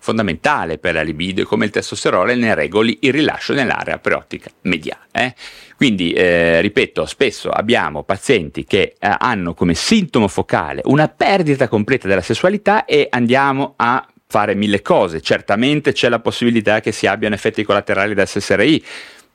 [0.02, 5.06] fondamentale per la libido e come il testosterone ne regoli il rilascio nell'area preottica mediale.
[5.12, 5.34] Eh?
[5.76, 12.08] Quindi, eh, ripeto, spesso abbiamo pazienti che eh, hanno come sintomo focale una perdita completa
[12.08, 15.20] della sessualità e andiamo a fare mille cose.
[15.20, 18.82] Certamente c'è la possibilità che si abbiano effetti collaterali da SSRI,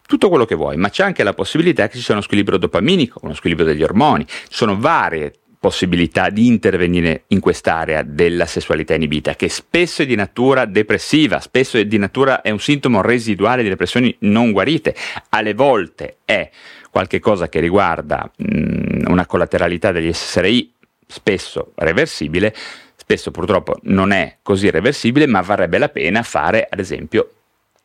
[0.05, 3.19] tutto quello che vuoi, ma c'è anche la possibilità che ci sia uno squilibrio dopaminico,
[3.23, 5.33] uno squilibrio degli ormoni, ci sono varie
[5.65, 11.79] possibilità di intervenire in quest'area della sessualità inibita, che spesso è di natura depressiva, spesso
[11.79, 14.93] è di natura è un sintomo residuale di depressioni non guarite,
[15.29, 16.51] alle volte è
[16.91, 20.71] qualcosa che riguarda mh, una collateralità degli SSRI,
[21.07, 22.53] spesso reversibile,
[22.95, 27.31] spesso purtroppo non è così reversibile, ma varrebbe la pena fare ad esempio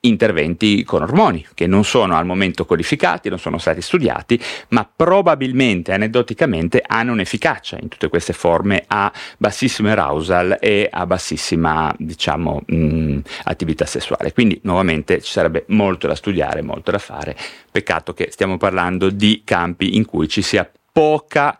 [0.00, 5.92] interventi con ormoni che non sono al momento codificati, non sono stati studiati, ma probabilmente
[5.92, 13.18] aneddoticamente hanno un'efficacia in tutte queste forme a bassissimo arousal e a bassissima, diciamo, mh,
[13.44, 14.32] attività sessuale.
[14.32, 17.36] Quindi nuovamente ci sarebbe molto da studiare, molto da fare.
[17.70, 21.58] Peccato che stiamo parlando di campi in cui ci sia poca,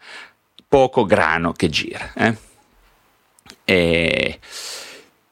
[0.66, 2.12] poco grano che gira.
[2.14, 2.37] Eh?
[3.64, 4.38] E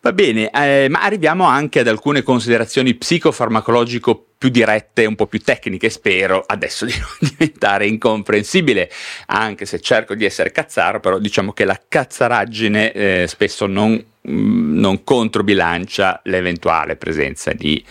[0.09, 5.39] Va bene, eh, ma arriviamo anche ad alcune considerazioni psicofarmacologico più dirette, un po' più
[5.41, 8.91] tecniche, spero adesso di non diventare incomprensibile,
[9.27, 14.33] anche se cerco di essere cazzaro, però diciamo che la cazzaraggine eh, spesso non, mh,
[14.33, 17.85] mm, non controbilancia l'eventuale presenza di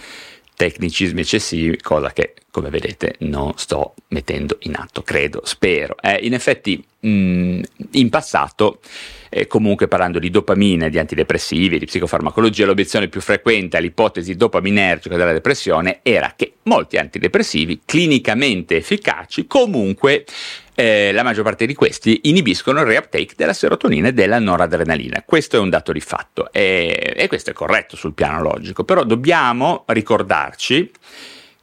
[0.55, 5.95] tecnicismi eccessivi, cosa che come vedete non sto mettendo in atto, credo, spero.
[6.01, 8.79] Eh, in effetti mh, mm, in passato,
[9.29, 15.33] eh, comunque parlando di dopamina, di antidepressivi, di psicofarmacologia, l'obiezione più frequente all'ipotesi dopaminergica della
[15.33, 20.25] depressione era che molti antidepressivi clinicamente efficaci comunque
[20.73, 25.21] eh, la maggior parte di questi inibiscono il reuptake della serotonina e della noradrenalina.
[25.23, 29.03] Questo è un dato di fatto e, e questo è corretto sul piano logico, però
[29.03, 30.91] dobbiamo ricordarci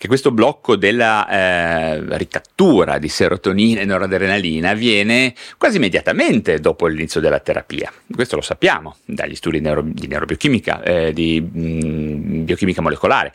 [0.04, 7.22] che questo blocco della eh, ricattura di serotonina e noradrenalina avviene quasi immediatamente dopo l'inizio
[7.22, 7.90] della terapia.
[8.14, 13.32] Questo lo sappiamo dagli studi neuro, di neurobiochimica, eh, di mh, mm, biochimica molecolare.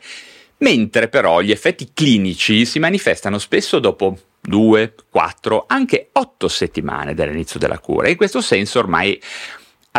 [0.58, 7.58] Mentre però gli effetti clinici si manifestano spesso dopo due, quattro, anche otto settimane dall'inizio
[7.58, 8.08] della cura.
[8.08, 9.20] In questo senso ormai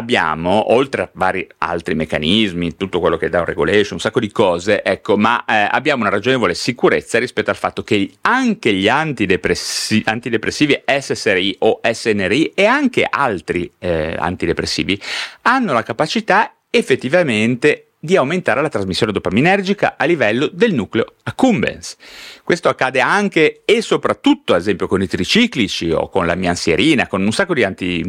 [0.01, 4.31] abbiamo, oltre a vari altri meccanismi, tutto quello che è down regulation, un sacco di
[4.31, 10.03] cose, ecco, ma eh, abbiamo una ragionevole sicurezza rispetto al fatto che anche gli antidepressi-
[10.05, 14.99] antidepressivi SSRI o SNRI e anche altri eh, antidepressivi
[15.43, 21.95] hanno la capacità effettivamente di aumentare la trasmissione dopaminergica a livello del nucleo accumbens.
[22.43, 27.21] Questo accade anche e soprattutto, ad esempio, con i triciclici o con la miansierina, con
[27.21, 28.03] un sacco di, anti,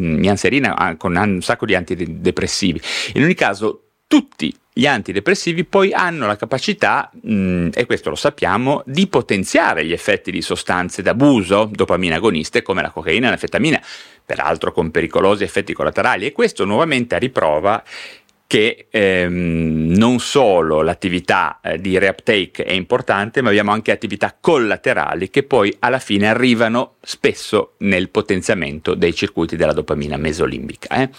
[0.63, 2.81] ah, con un sacco di antidepressivi.
[3.13, 8.81] In ogni caso, tutti gli antidepressivi poi hanno la capacità, mh, e questo lo sappiamo,
[8.87, 13.79] di potenziare gli effetti di sostanze d'abuso, dopamina agoniste come la cocaina e l'anfetamina,
[14.25, 17.83] peraltro con pericolosi effetti collaterali, e questo nuovamente a riprova
[18.47, 25.29] che ehm, non solo l'attività eh, di reuptake è importante, ma abbiamo anche attività collaterali
[25.29, 30.95] che poi alla fine arrivano spesso nel potenziamento dei circuiti della dopamina mesolimbica.
[30.95, 31.09] Eh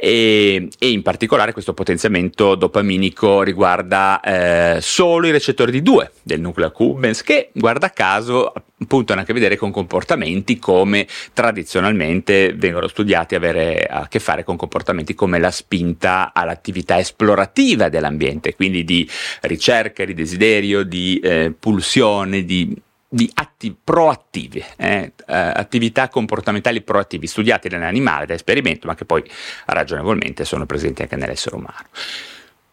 [0.00, 6.40] e, e in particolare questo potenziamento dopaminico riguarda eh, solo i recettori di 2 del
[6.40, 8.50] nucleo accumbens che guarda caso
[8.82, 14.42] appunto hanno a che vedere con comportamenti come tradizionalmente vengono studiati avere a che fare
[14.42, 19.08] con comportamenti come la spinta all'attività esplorativa dell'ambiente, quindi di
[19.42, 22.74] ricerca, di desiderio, di eh, pulsione, di
[23.12, 29.22] di atti proattivi, eh, eh, attività comportamentali proattivi studiati nell'animale da esperimento, ma che poi
[29.66, 31.86] ragionevolmente sono presenti anche nell'essere umano.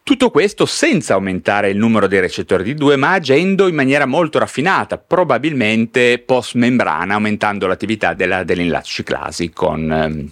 [0.03, 4.37] Tutto questo senza aumentare il numero dei recettori di 2, ma agendo in maniera molto
[4.37, 10.31] raffinata, probabilmente post membrana, aumentando l'attività della, dell'inlatto ciclasi con, ehm,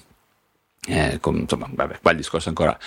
[0.88, 2.78] eh, con, insomma, vabbè, qua il discorso ancora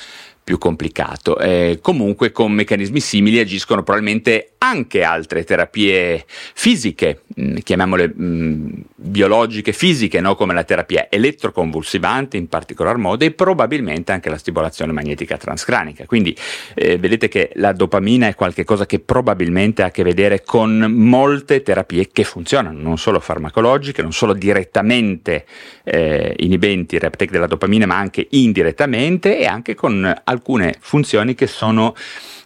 [0.49, 1.39] più complicato.
[1.39, 8.25] Eh, comunque con meccanismi simili agiscono probabilmente anche altre terapie fisiche, mh, mm, chiamiamole mh,
[8.25, 10.35] mm, biologiche fisiche, no?
[10.37, 16.07] come la terapia elettroconvulsivante in particolar modo e probabilmente anche la stimolazione magnetica transcranica.
[16.07, 16.35] Quindi
[16.75, 21.63] eh, vedete che la dopamina è qualcosa che probabilmente ha a che vedere con molte
[21.63, 25.45] terapie che funzionano, non solo farmacologiche, non solo direttamente
[25.85, 31.35] eh, inibenti il reuptake della dopamina, ma anche indirettamente e anche con alcune alcune funzioni
[31.35, 31.95] che sono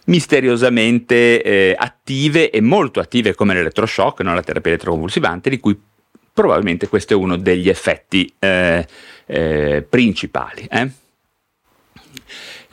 [0.05, 4.33] misteriosamente eh, attive e molto attive come l'elettroshock, no?
[4.33, 5.79] la terapia elettroconvulsivante, di cui
[6.33, 8.85] probabilmente questo è uno degli effetti eh,
[9.25, 10.67] eh, principali.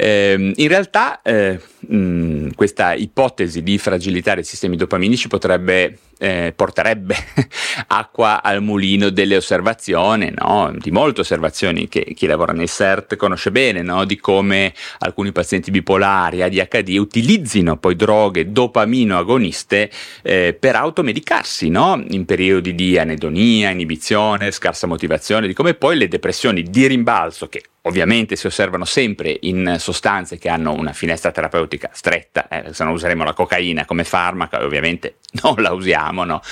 [0.01, 0.53] Eh.
[0.57, 7.16] In realtà eh, mh, questa ipotesi di fragilità dei sistemi dopaminici potrebbe eh, porterebbe
[7.88, 10.70] acqua al mulino delle osservazioni, no?
[10.76, 14.05] di molte osservazioni che chi lavora nei CERT conosce bene, no?
[14.05, 19.90] di come alcuni pazienti bipolari, ADHD, utilizzino poi droghe dopamino agoniste
[20.22, 22.03] eh, per automedicarsi no?
[22.09, 27.62] in periodi di anedonia, inibizione, scarsa motivazione, di come poi le depressioni di rimbalzo che
[27.83, 32.93] ovviamente si osservano sempre in sostanze che hanno una finestra terapeutica stretta, eh, se no
[32.93, 36.43] useremo la cocaina come farmaco, ovviamente non la usiamo no?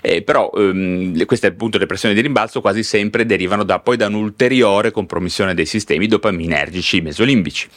[0.00, 4.90] Eh, però ehm, queste appunto depressioni di rimbalzo quasi sempre derivano da, poi da un'ulteriore
[4.90, 7.68] compromissione dei sistemi dopaminergici mesolimbici.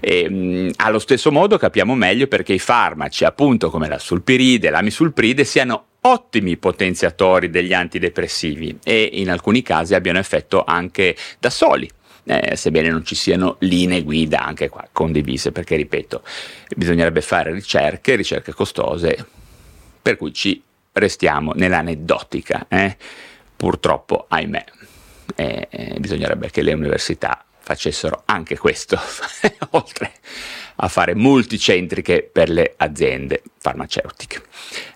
[0.00, 5.44] E, mh, allo stesso modo capiamo meglio perché i farmaci, appunto come la sulpiride, l'amisulpride,
[5.44, 11.88] siano ottimi potenziatori degli antidepressivi e in alcuni casi abbiano effetto anche da soli.
[12.26, 16.22] Eh, sebbene non ci siano linee guida anche qua condivise, perché ripeto,
[16.74, 19.26] bisognerebbe fare ricerche, ricerche costose,
[20.00, 20.62] per cui ci
[20.92, 22.66] restiamo nell'aneddotica.
[22.68, 22.96] Eh?
[23.56, 24.64] Purtroppo, ahimè,
[25.36, 28.98] eh, eh, bisognerebbe che le università facessero anche questo,
[29.70, 30.12] oltre
[30.76, 34.42] a fare multicentriche per le aziende farmaceutiche.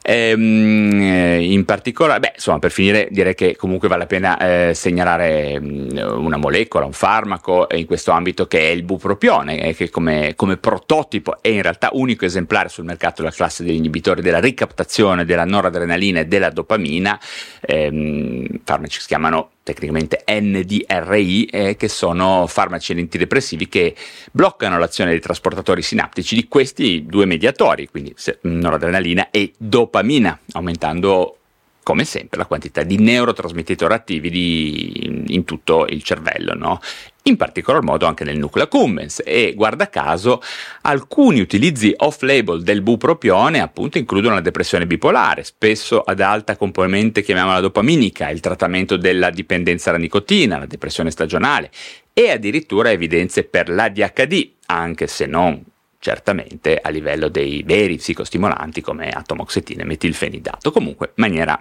[0.03, 4.75] Ehm, eh, in particolare, beh, insomma, per finire, direi che comunque vale la pena eh,
[4.75, 9.75] segnalare mh, mm, una molecola, un farmaco in questo ambito che è il bupropione, eh,
[9.75, 14.21] che come, come, prototipo è in realtà unico esemplare sul mercato della classe degli inibitori
[14.21, 17.19] della ricaptazione della noradrenalina e della dopamina.
[17.61, 23.95] Ehm, farmaci si chiamano tecnicamente NDRI, eh, che sono farmaci antidepressivi che
[24.33, 31.35] bloccano l'azione dei trasportatori sinaptici di questi due mediatori, quindi noradrenalina e dopamina, aumentando
[31.83, 36.81] come sempre la quantità di neurotrasmettitori attivi di, in tutto il cervello, no?
[37.29, 40.43] In particolar modo anche nel nucleo accumbens e guarda caso
[40.83, 47.61] alcuni utilizzi off-label del bupropione appunto includono la depressione bipolare, spesso ad alta componente chiamiamola
[47.61, 51.71] dopaminica, il trattamento della dipendenza alla nicotina, la depressione stagionale
[52.13, 55.63] e addirittura evidenze per l'ADHD, anche se non
[56.01, 60.71] certamente a livello dei veri psicostimolanti come atomoxetina e metilfenidato.
[60.71, 61.59] Comunque, in maniera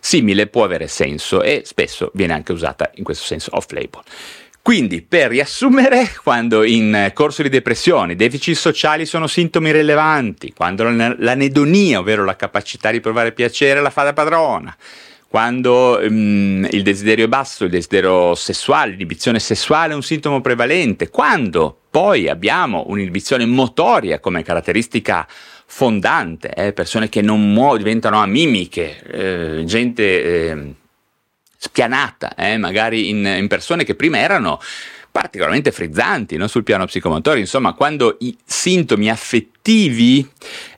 [0.00, 4.02] simile può avere senso e spesso viene anche usata in questo senso off-label.
[4.68, 10.82] Quindi, per riassumere, quando in corso di depressione i deficit sociali sono sintomi rilevanti, quando
[10.84, 14.76] l'anedonia, ovvero la capacità di provare piacere, la fa da padrona,
[15.26, 21.08] quando um, il desiderio è basso, il desiderio sessuale, l'inibizione sessuale è un sintomo prevalente,
[21.08, 25.26] quando poi abbiamo un'inibizione motoria come caratteristica
[25.64, 30.02] fondante, eh, persone che non muovono, diventano amimiche, eh, gente
[30.50, 30.74] eh,
[31.60, 34.60] spianata, eh, magari in, in, persone che prima erano
[35.10, 36.46] particolarmente frizzanti no?
[36.46, 40.26] sul piano psicomotorio, insomma quando i sintomi affettivi,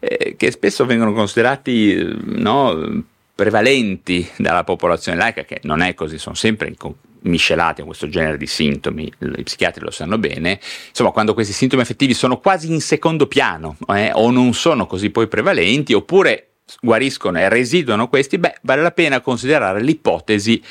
[0.01, 3.05] eh, che spesso vengono considerati no,
[3.35, 6.76] prevalenti dalla popolazione laica, che non è così, sono sempre in
[7.22, 10.59] miscelati a questo genere di sintomi, i psichiatri lo sanno bene,
[10.89, 15.11] insomma quando questi sintomi affettivi sono quasi in secondo piano eh, o non sono così
[15.11, 16.49] poi prevalenti oppure
[16.81, 20.62] guariscono e residuano questi, beh, vale la pena considerare l'ipotesi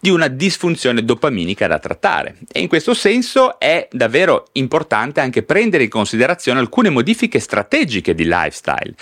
[0.00, 2.36] di una disfunzione dopaminica da trattare.
[2.52, 8.24] E in questo senso è davvero importante anche prendere in considerazione alcune modifiche strategiche di
[8.24, 8.94] lifestyle,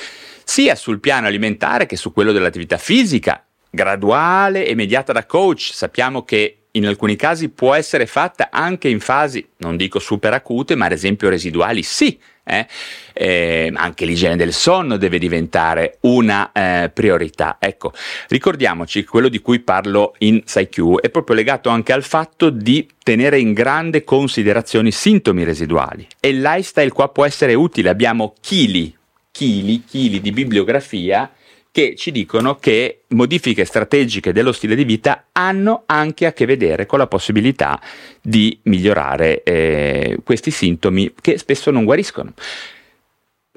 [0.44, 5.70] sia sul piano alimentare che su quello dell'attività fisica, graduale e mediata da coach.
[5.72, 10.74] Sappiamo che in alcuni casi può essere fatta anche in fasi, non dico super acute,
[10.74, 12.18] ma ad esempio residuali sì.
[12.48, 12.64] Eh?
[13.12, 17.56] Eh, anche l'igiene del sonno deve diventare una eh, priorità.
[17.58, 17.92] Ecco,
[18.28, 22.88] ricordiamoci che quello di cui parlo in PsyQ è proprio legato anche al fatto di
[23.02, 27.88] tenere in grande considerazione i sintomi residuali e il lifestyle qua può essere utile.
[27.88, 28.96] Abbiamo chili,
[29.32, 31.28] chili, chili di bibliografia
[31.76, 36.86] che ci dicono che modifiche strategiche dello stile di vita hanno anche a che vedere
[36.86, 37.78] con la possibilità
[38.22, 42.32] di migliorare eh, questi sintomi che spesso non guariscono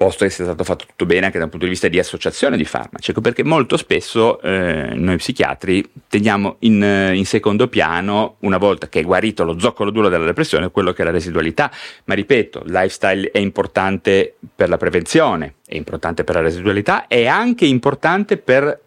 [0.00, 2.64] posto che sia stato fatto tutto bene anche dal punto di vista di associazione di
[2.64, 8.88] farmaci, ecco perché molto spesso eh, noi psichiatri teniamo in, in, secondo piano, una volta
[8.88, 11.70] che è guarito lo zoccolo duro della depressione, quello che è la residualità,
[12.04, 17.26] ma ripeto, il lifestyle è importante per la prevenzione, è importante per la residualità, è
[17.26, 18.80] anche importante per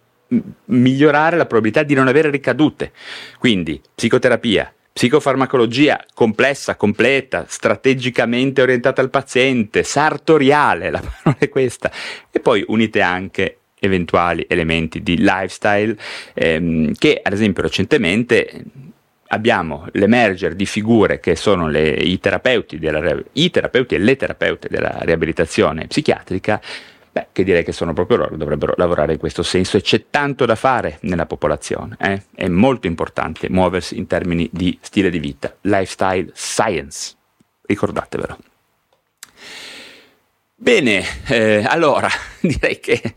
[0.65, 2.91] migliorare la probabilità di non avere ricadute,
[3.37, 11.91] quindi psicoterapia, Psicofarmacologia complessa, completa, strategicamente orientata al paziente, sartoriale, la parola è questa.
[12.31, 15.97] E poi unite anche eventuali elementi di lifestyle
[16.33, 18.63] ehm, che ad esempio recentemente
[19.27, 24.67] abbiamo l'emergere di figure che sono le, i, terapeuti della, i terapeuti e le terapeute
[24.69, 26.61] della riabilitazione psichiatrica
[27.13, 30.05] Beh, che direi che sono proprio loro che dovrebbero lavorare in questo senso e c'è
[30.09, 31.95] tanto da fare nella popolazione.
[31.99, 32.23] Eh?
[32.33, 37.13] È molto importante muoversi in termini di stile di vita, lifestyle science,
[37.67, 38.37] ricordatevelo.
[40.55, 42.07] Bene, eh, allora
[42.39, 43.15] direi che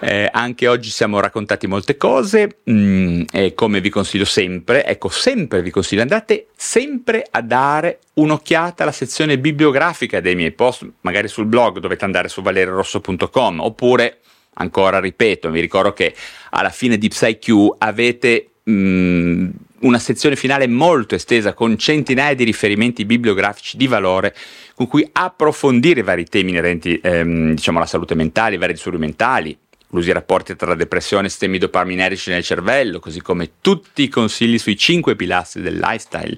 [0.00, 5.60] eh, anche oggi siamo raccontati molte cose mm, e come vi consiglio sempre, ecco sempre
[5.60, 11.46] vi consiglio, andate sempre a dare un'occhiata alla sezione bibliografica dei miei post, magari sul
[11.46, 14.20] blog dovete andare su valerorosso.com oppure
[14.54, 16.14] ancora ripeto, vi ricordo che
[16.50, 19.50] alla fine di PsyQ avete mm,
[19.80, 24.34] una sezione finale molto estesa con centinaia di riferimenti bibliografici di valore
[24.74, 30.10] con cui approfondire vari temi inerenti ehm, diciamo, alla salute mentale, vari disturbi mentali, inclusi
[30.10, 34.76] i rapporti tra depressione e sistemi dopaminerici nel cervello, così come tutti i consigli sui
[34.76, 36.36] cinque pilastri del lifestyle,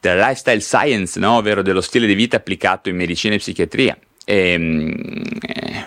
[0.00, 1.36] della lifestyle science, no?
[1.36, 3.96] ovvero dello stile di vita applicato in medicina e psichiatria.
[4.26, 4.94] E, ehm,
[5.40, 5.86] eh,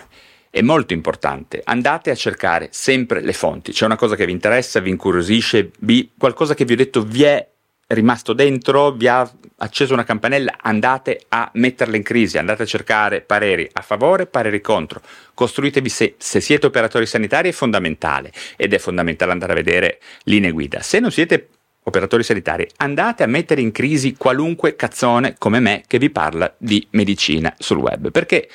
[0.50, 1.60] è molto importante.
[1.64, 3.72] Andate a cercare sempre le fonti.
[3.72, 7.22] C'è una cosa che vi interessa, vi incuriosisce, vi, qualcosa che vi ho detto vi
[7.24, 7.46] è
[7.88, 9.30] rimasto dentro, vi ha
[9.60, 14.60] acceso una campanella, andate a metterla in crisi, andate a cercare pareri a favore, pareri
[14.60, 15.00] contro.
[15.34, 20.50] Costruitevi se, se siete operatori sanitari è fondamentale ed è fondamentale andare a vedere linee
[20.50, 20.80] guida.
[20.82, 21.48] Se non siete
[21.82, 26.86] operatori sanitari, andate a mettere in crisi qualunque cazzone come me che vi parla di
[26.90, 28.48] medicina sul web, perché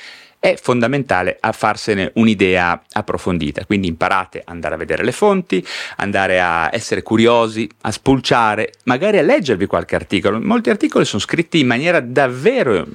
[0.43, 3.65] è fondamentale a farsene un'idea approfondita.
[3.65, 5.65] Quindi imparate ad andare a vedere le fonti,
[5.95, 10.41] andare a essere curiosi, a spulciare, magari a leggervi qualche articolo.
[10.41, 12.85] Molti articoli sono scritti in maniera davvero,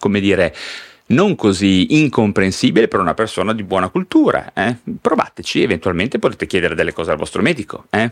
[0.00, 0.52] come dire,
[1.06, 4.52] non così incomprensibile per una persona di buona cultura.
[4.52, 4.74] Eh?
[5.00, 7.84] Provateci, eventualmente potete chiedere delle cose al vostro medico.
[7.88, 8.10] Eh?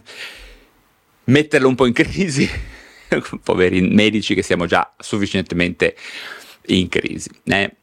[1.25, 2.49] Metterlo un po' in crisi,
[3.43, 5.97] poveri medici che siamo già sufficientemente
[6.67, 7.29] in crisi.
[7.43, 7.75] Eh?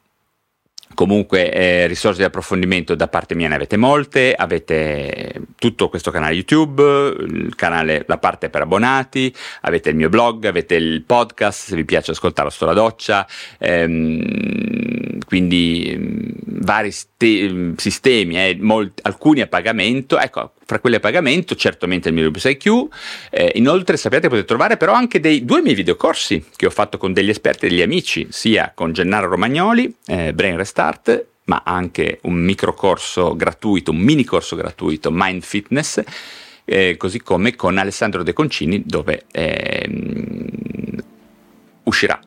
[1.00, 6.34] Comunque eh, risorse di approfondimento da parte mia ne avete molte, avete tutto questo canale
[6.34, 6.84] YouTube,
[7.22, 11.86] il canale, la parte per abbonati, avete il mio blog, avete il podcast se vi
[11.86, 13.26] piace ascoltarlo sto la doccia,
[13.60, 21.54] ehm, quindi vari ste- sistemi, eh, molti, alcuni a pagamento, ecco, fra quelli a pagamento
[21.56, 22.88] certamente il mio Rubus IQ,
[23.30, 27.12] eh, inoltre sappiate potete trovare però anche dei due miei videocorsi che ho fatto con
[27.12, 32.36] degli esperti e degli amici, sia con Gennaro Romagnoli, eh, Brain Restart, ma anche un
[32.36, 36.02] microcorso gratuito, un mini corso gratuito, Mind Fitness,
[36.64, 40.48] eh, così come con Alessandro De Concini dove ehm,
[41.84, 42.20] uscirà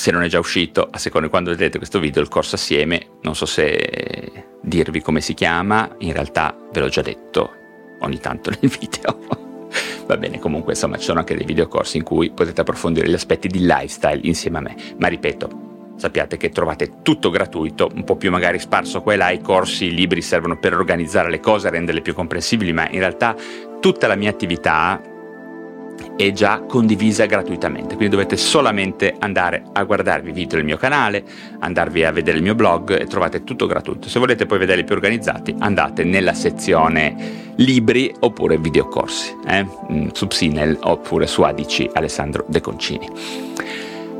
[0.00, 3.18] se non è già uscito, a seconda di quando vedrete questo video, il corso assieme,
[3.20, 7.50] non so se dirvi come si chiama, in realtà ve l'ho già detto
[7.98, 9.68] ogni tanto nel video.
[10.06, 13.46] Va bene, comunque insomma ci sono anche dei videocorsi in cui potete approfondire gli aspetti
[13.46, 18.30] di lifestyle insieme a me, ma ripeto, sappiate che trovate tutto gratuito, un po' più
[18.30, 22.00] magari sparso qua e là, i corsi, i libri servono per organizzare le cose, renderle
[22.00, 23.36] più comprensibili, ma in realtà
[23.80, 24.98] tutta la mia attività
[26.16, 31.24] è già condivisa gratuitamente, quindi dovete solamente andare a guardarvi i video del mio canale,
[31.58, 34.08] andarvi a vedere il mio blog e trovate tutto gratuito.
[34.08, 39.66] Se volete poi vederli più organizzati, andate nella sezione libri oppure videocorsi, eh?
[39.92, 43.08] Mm, su Psinel oppure su ADC Alessandro De Concini.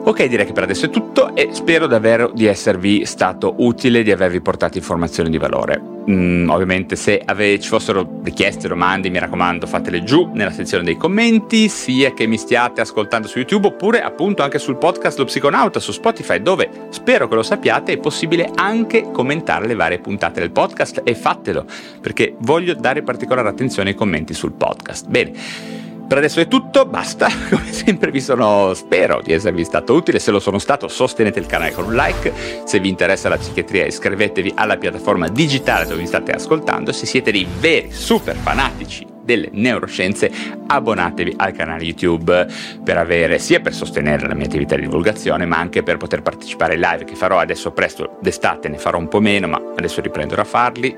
[0.03, 4.11] Ok, direi che per adesso è tutto e spero davvero di esservi stato utile, di
[4.11, 5.79] avervi portato informazioni di valore.
[6.11, 10.97] Mm, ovviamente se ave- ci fossero richieste, domande, mi raccomando fatele giù nella sezione dei
[10.97, 15.79] commenti, sia che mi stiate ascoltando su YouTube oppure appunto anche sul podcast Lo Psiconauta
[15.81, 20.51] su Spotify, dove spero che lo sappiate è possibile anche commentare le varie puntate del
[20.51, 21.67] podcast e fatelo,
[22.01, 25.07] perché voglio dare particolare attenzione ai commenti sul podcast.
[25.09, 25.79] Bene.
[26.11, 27.29] Per adesso è tutto, basta.
[27.49, 30.19] Come sempre vi sono, spero di esservi stato utile.
[30.19, 32.33] Se lo sono stato, sostenete il canale con un like.
[32.65, 36.91] Se vi interessa la psichiatria, iscrivetevi alla piattaforma digitale dove mi state ascoltando.
[36.91, 40.31] Se siete dei veri super fanatici delle neuroscienze,
[40.67, 42.47] abbonatevi al canale YouTube
[42.83, 46.75] per avere sia per sostenere la mia attività di divulgazione, ma anche per poter partecipare
[46.75, 50.43] ai live che farò adesso presto d'estate, ne farò un po' meno, ma adesso riprenderò
[50.43, 50.95] a farli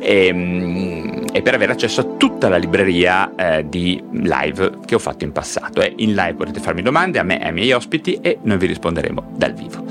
[0.00, 4.98] e, ehm, e per avere accesso a tutta la libreria eh, di live che ho
[4.98, 5.80] fatto in passato.
[5.80, 8.66] E in live potete farmi domande a me e ai miei ospiti e noi vi
[8.66, 9.84] risponderemo dal vivo.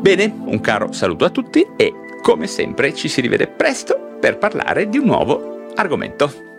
[0.00, 4.88] Bene, un caro saluto a tutti e come sempre ci si rivede presto per parlare
[4.88, 6.49] di un nuovo argomento.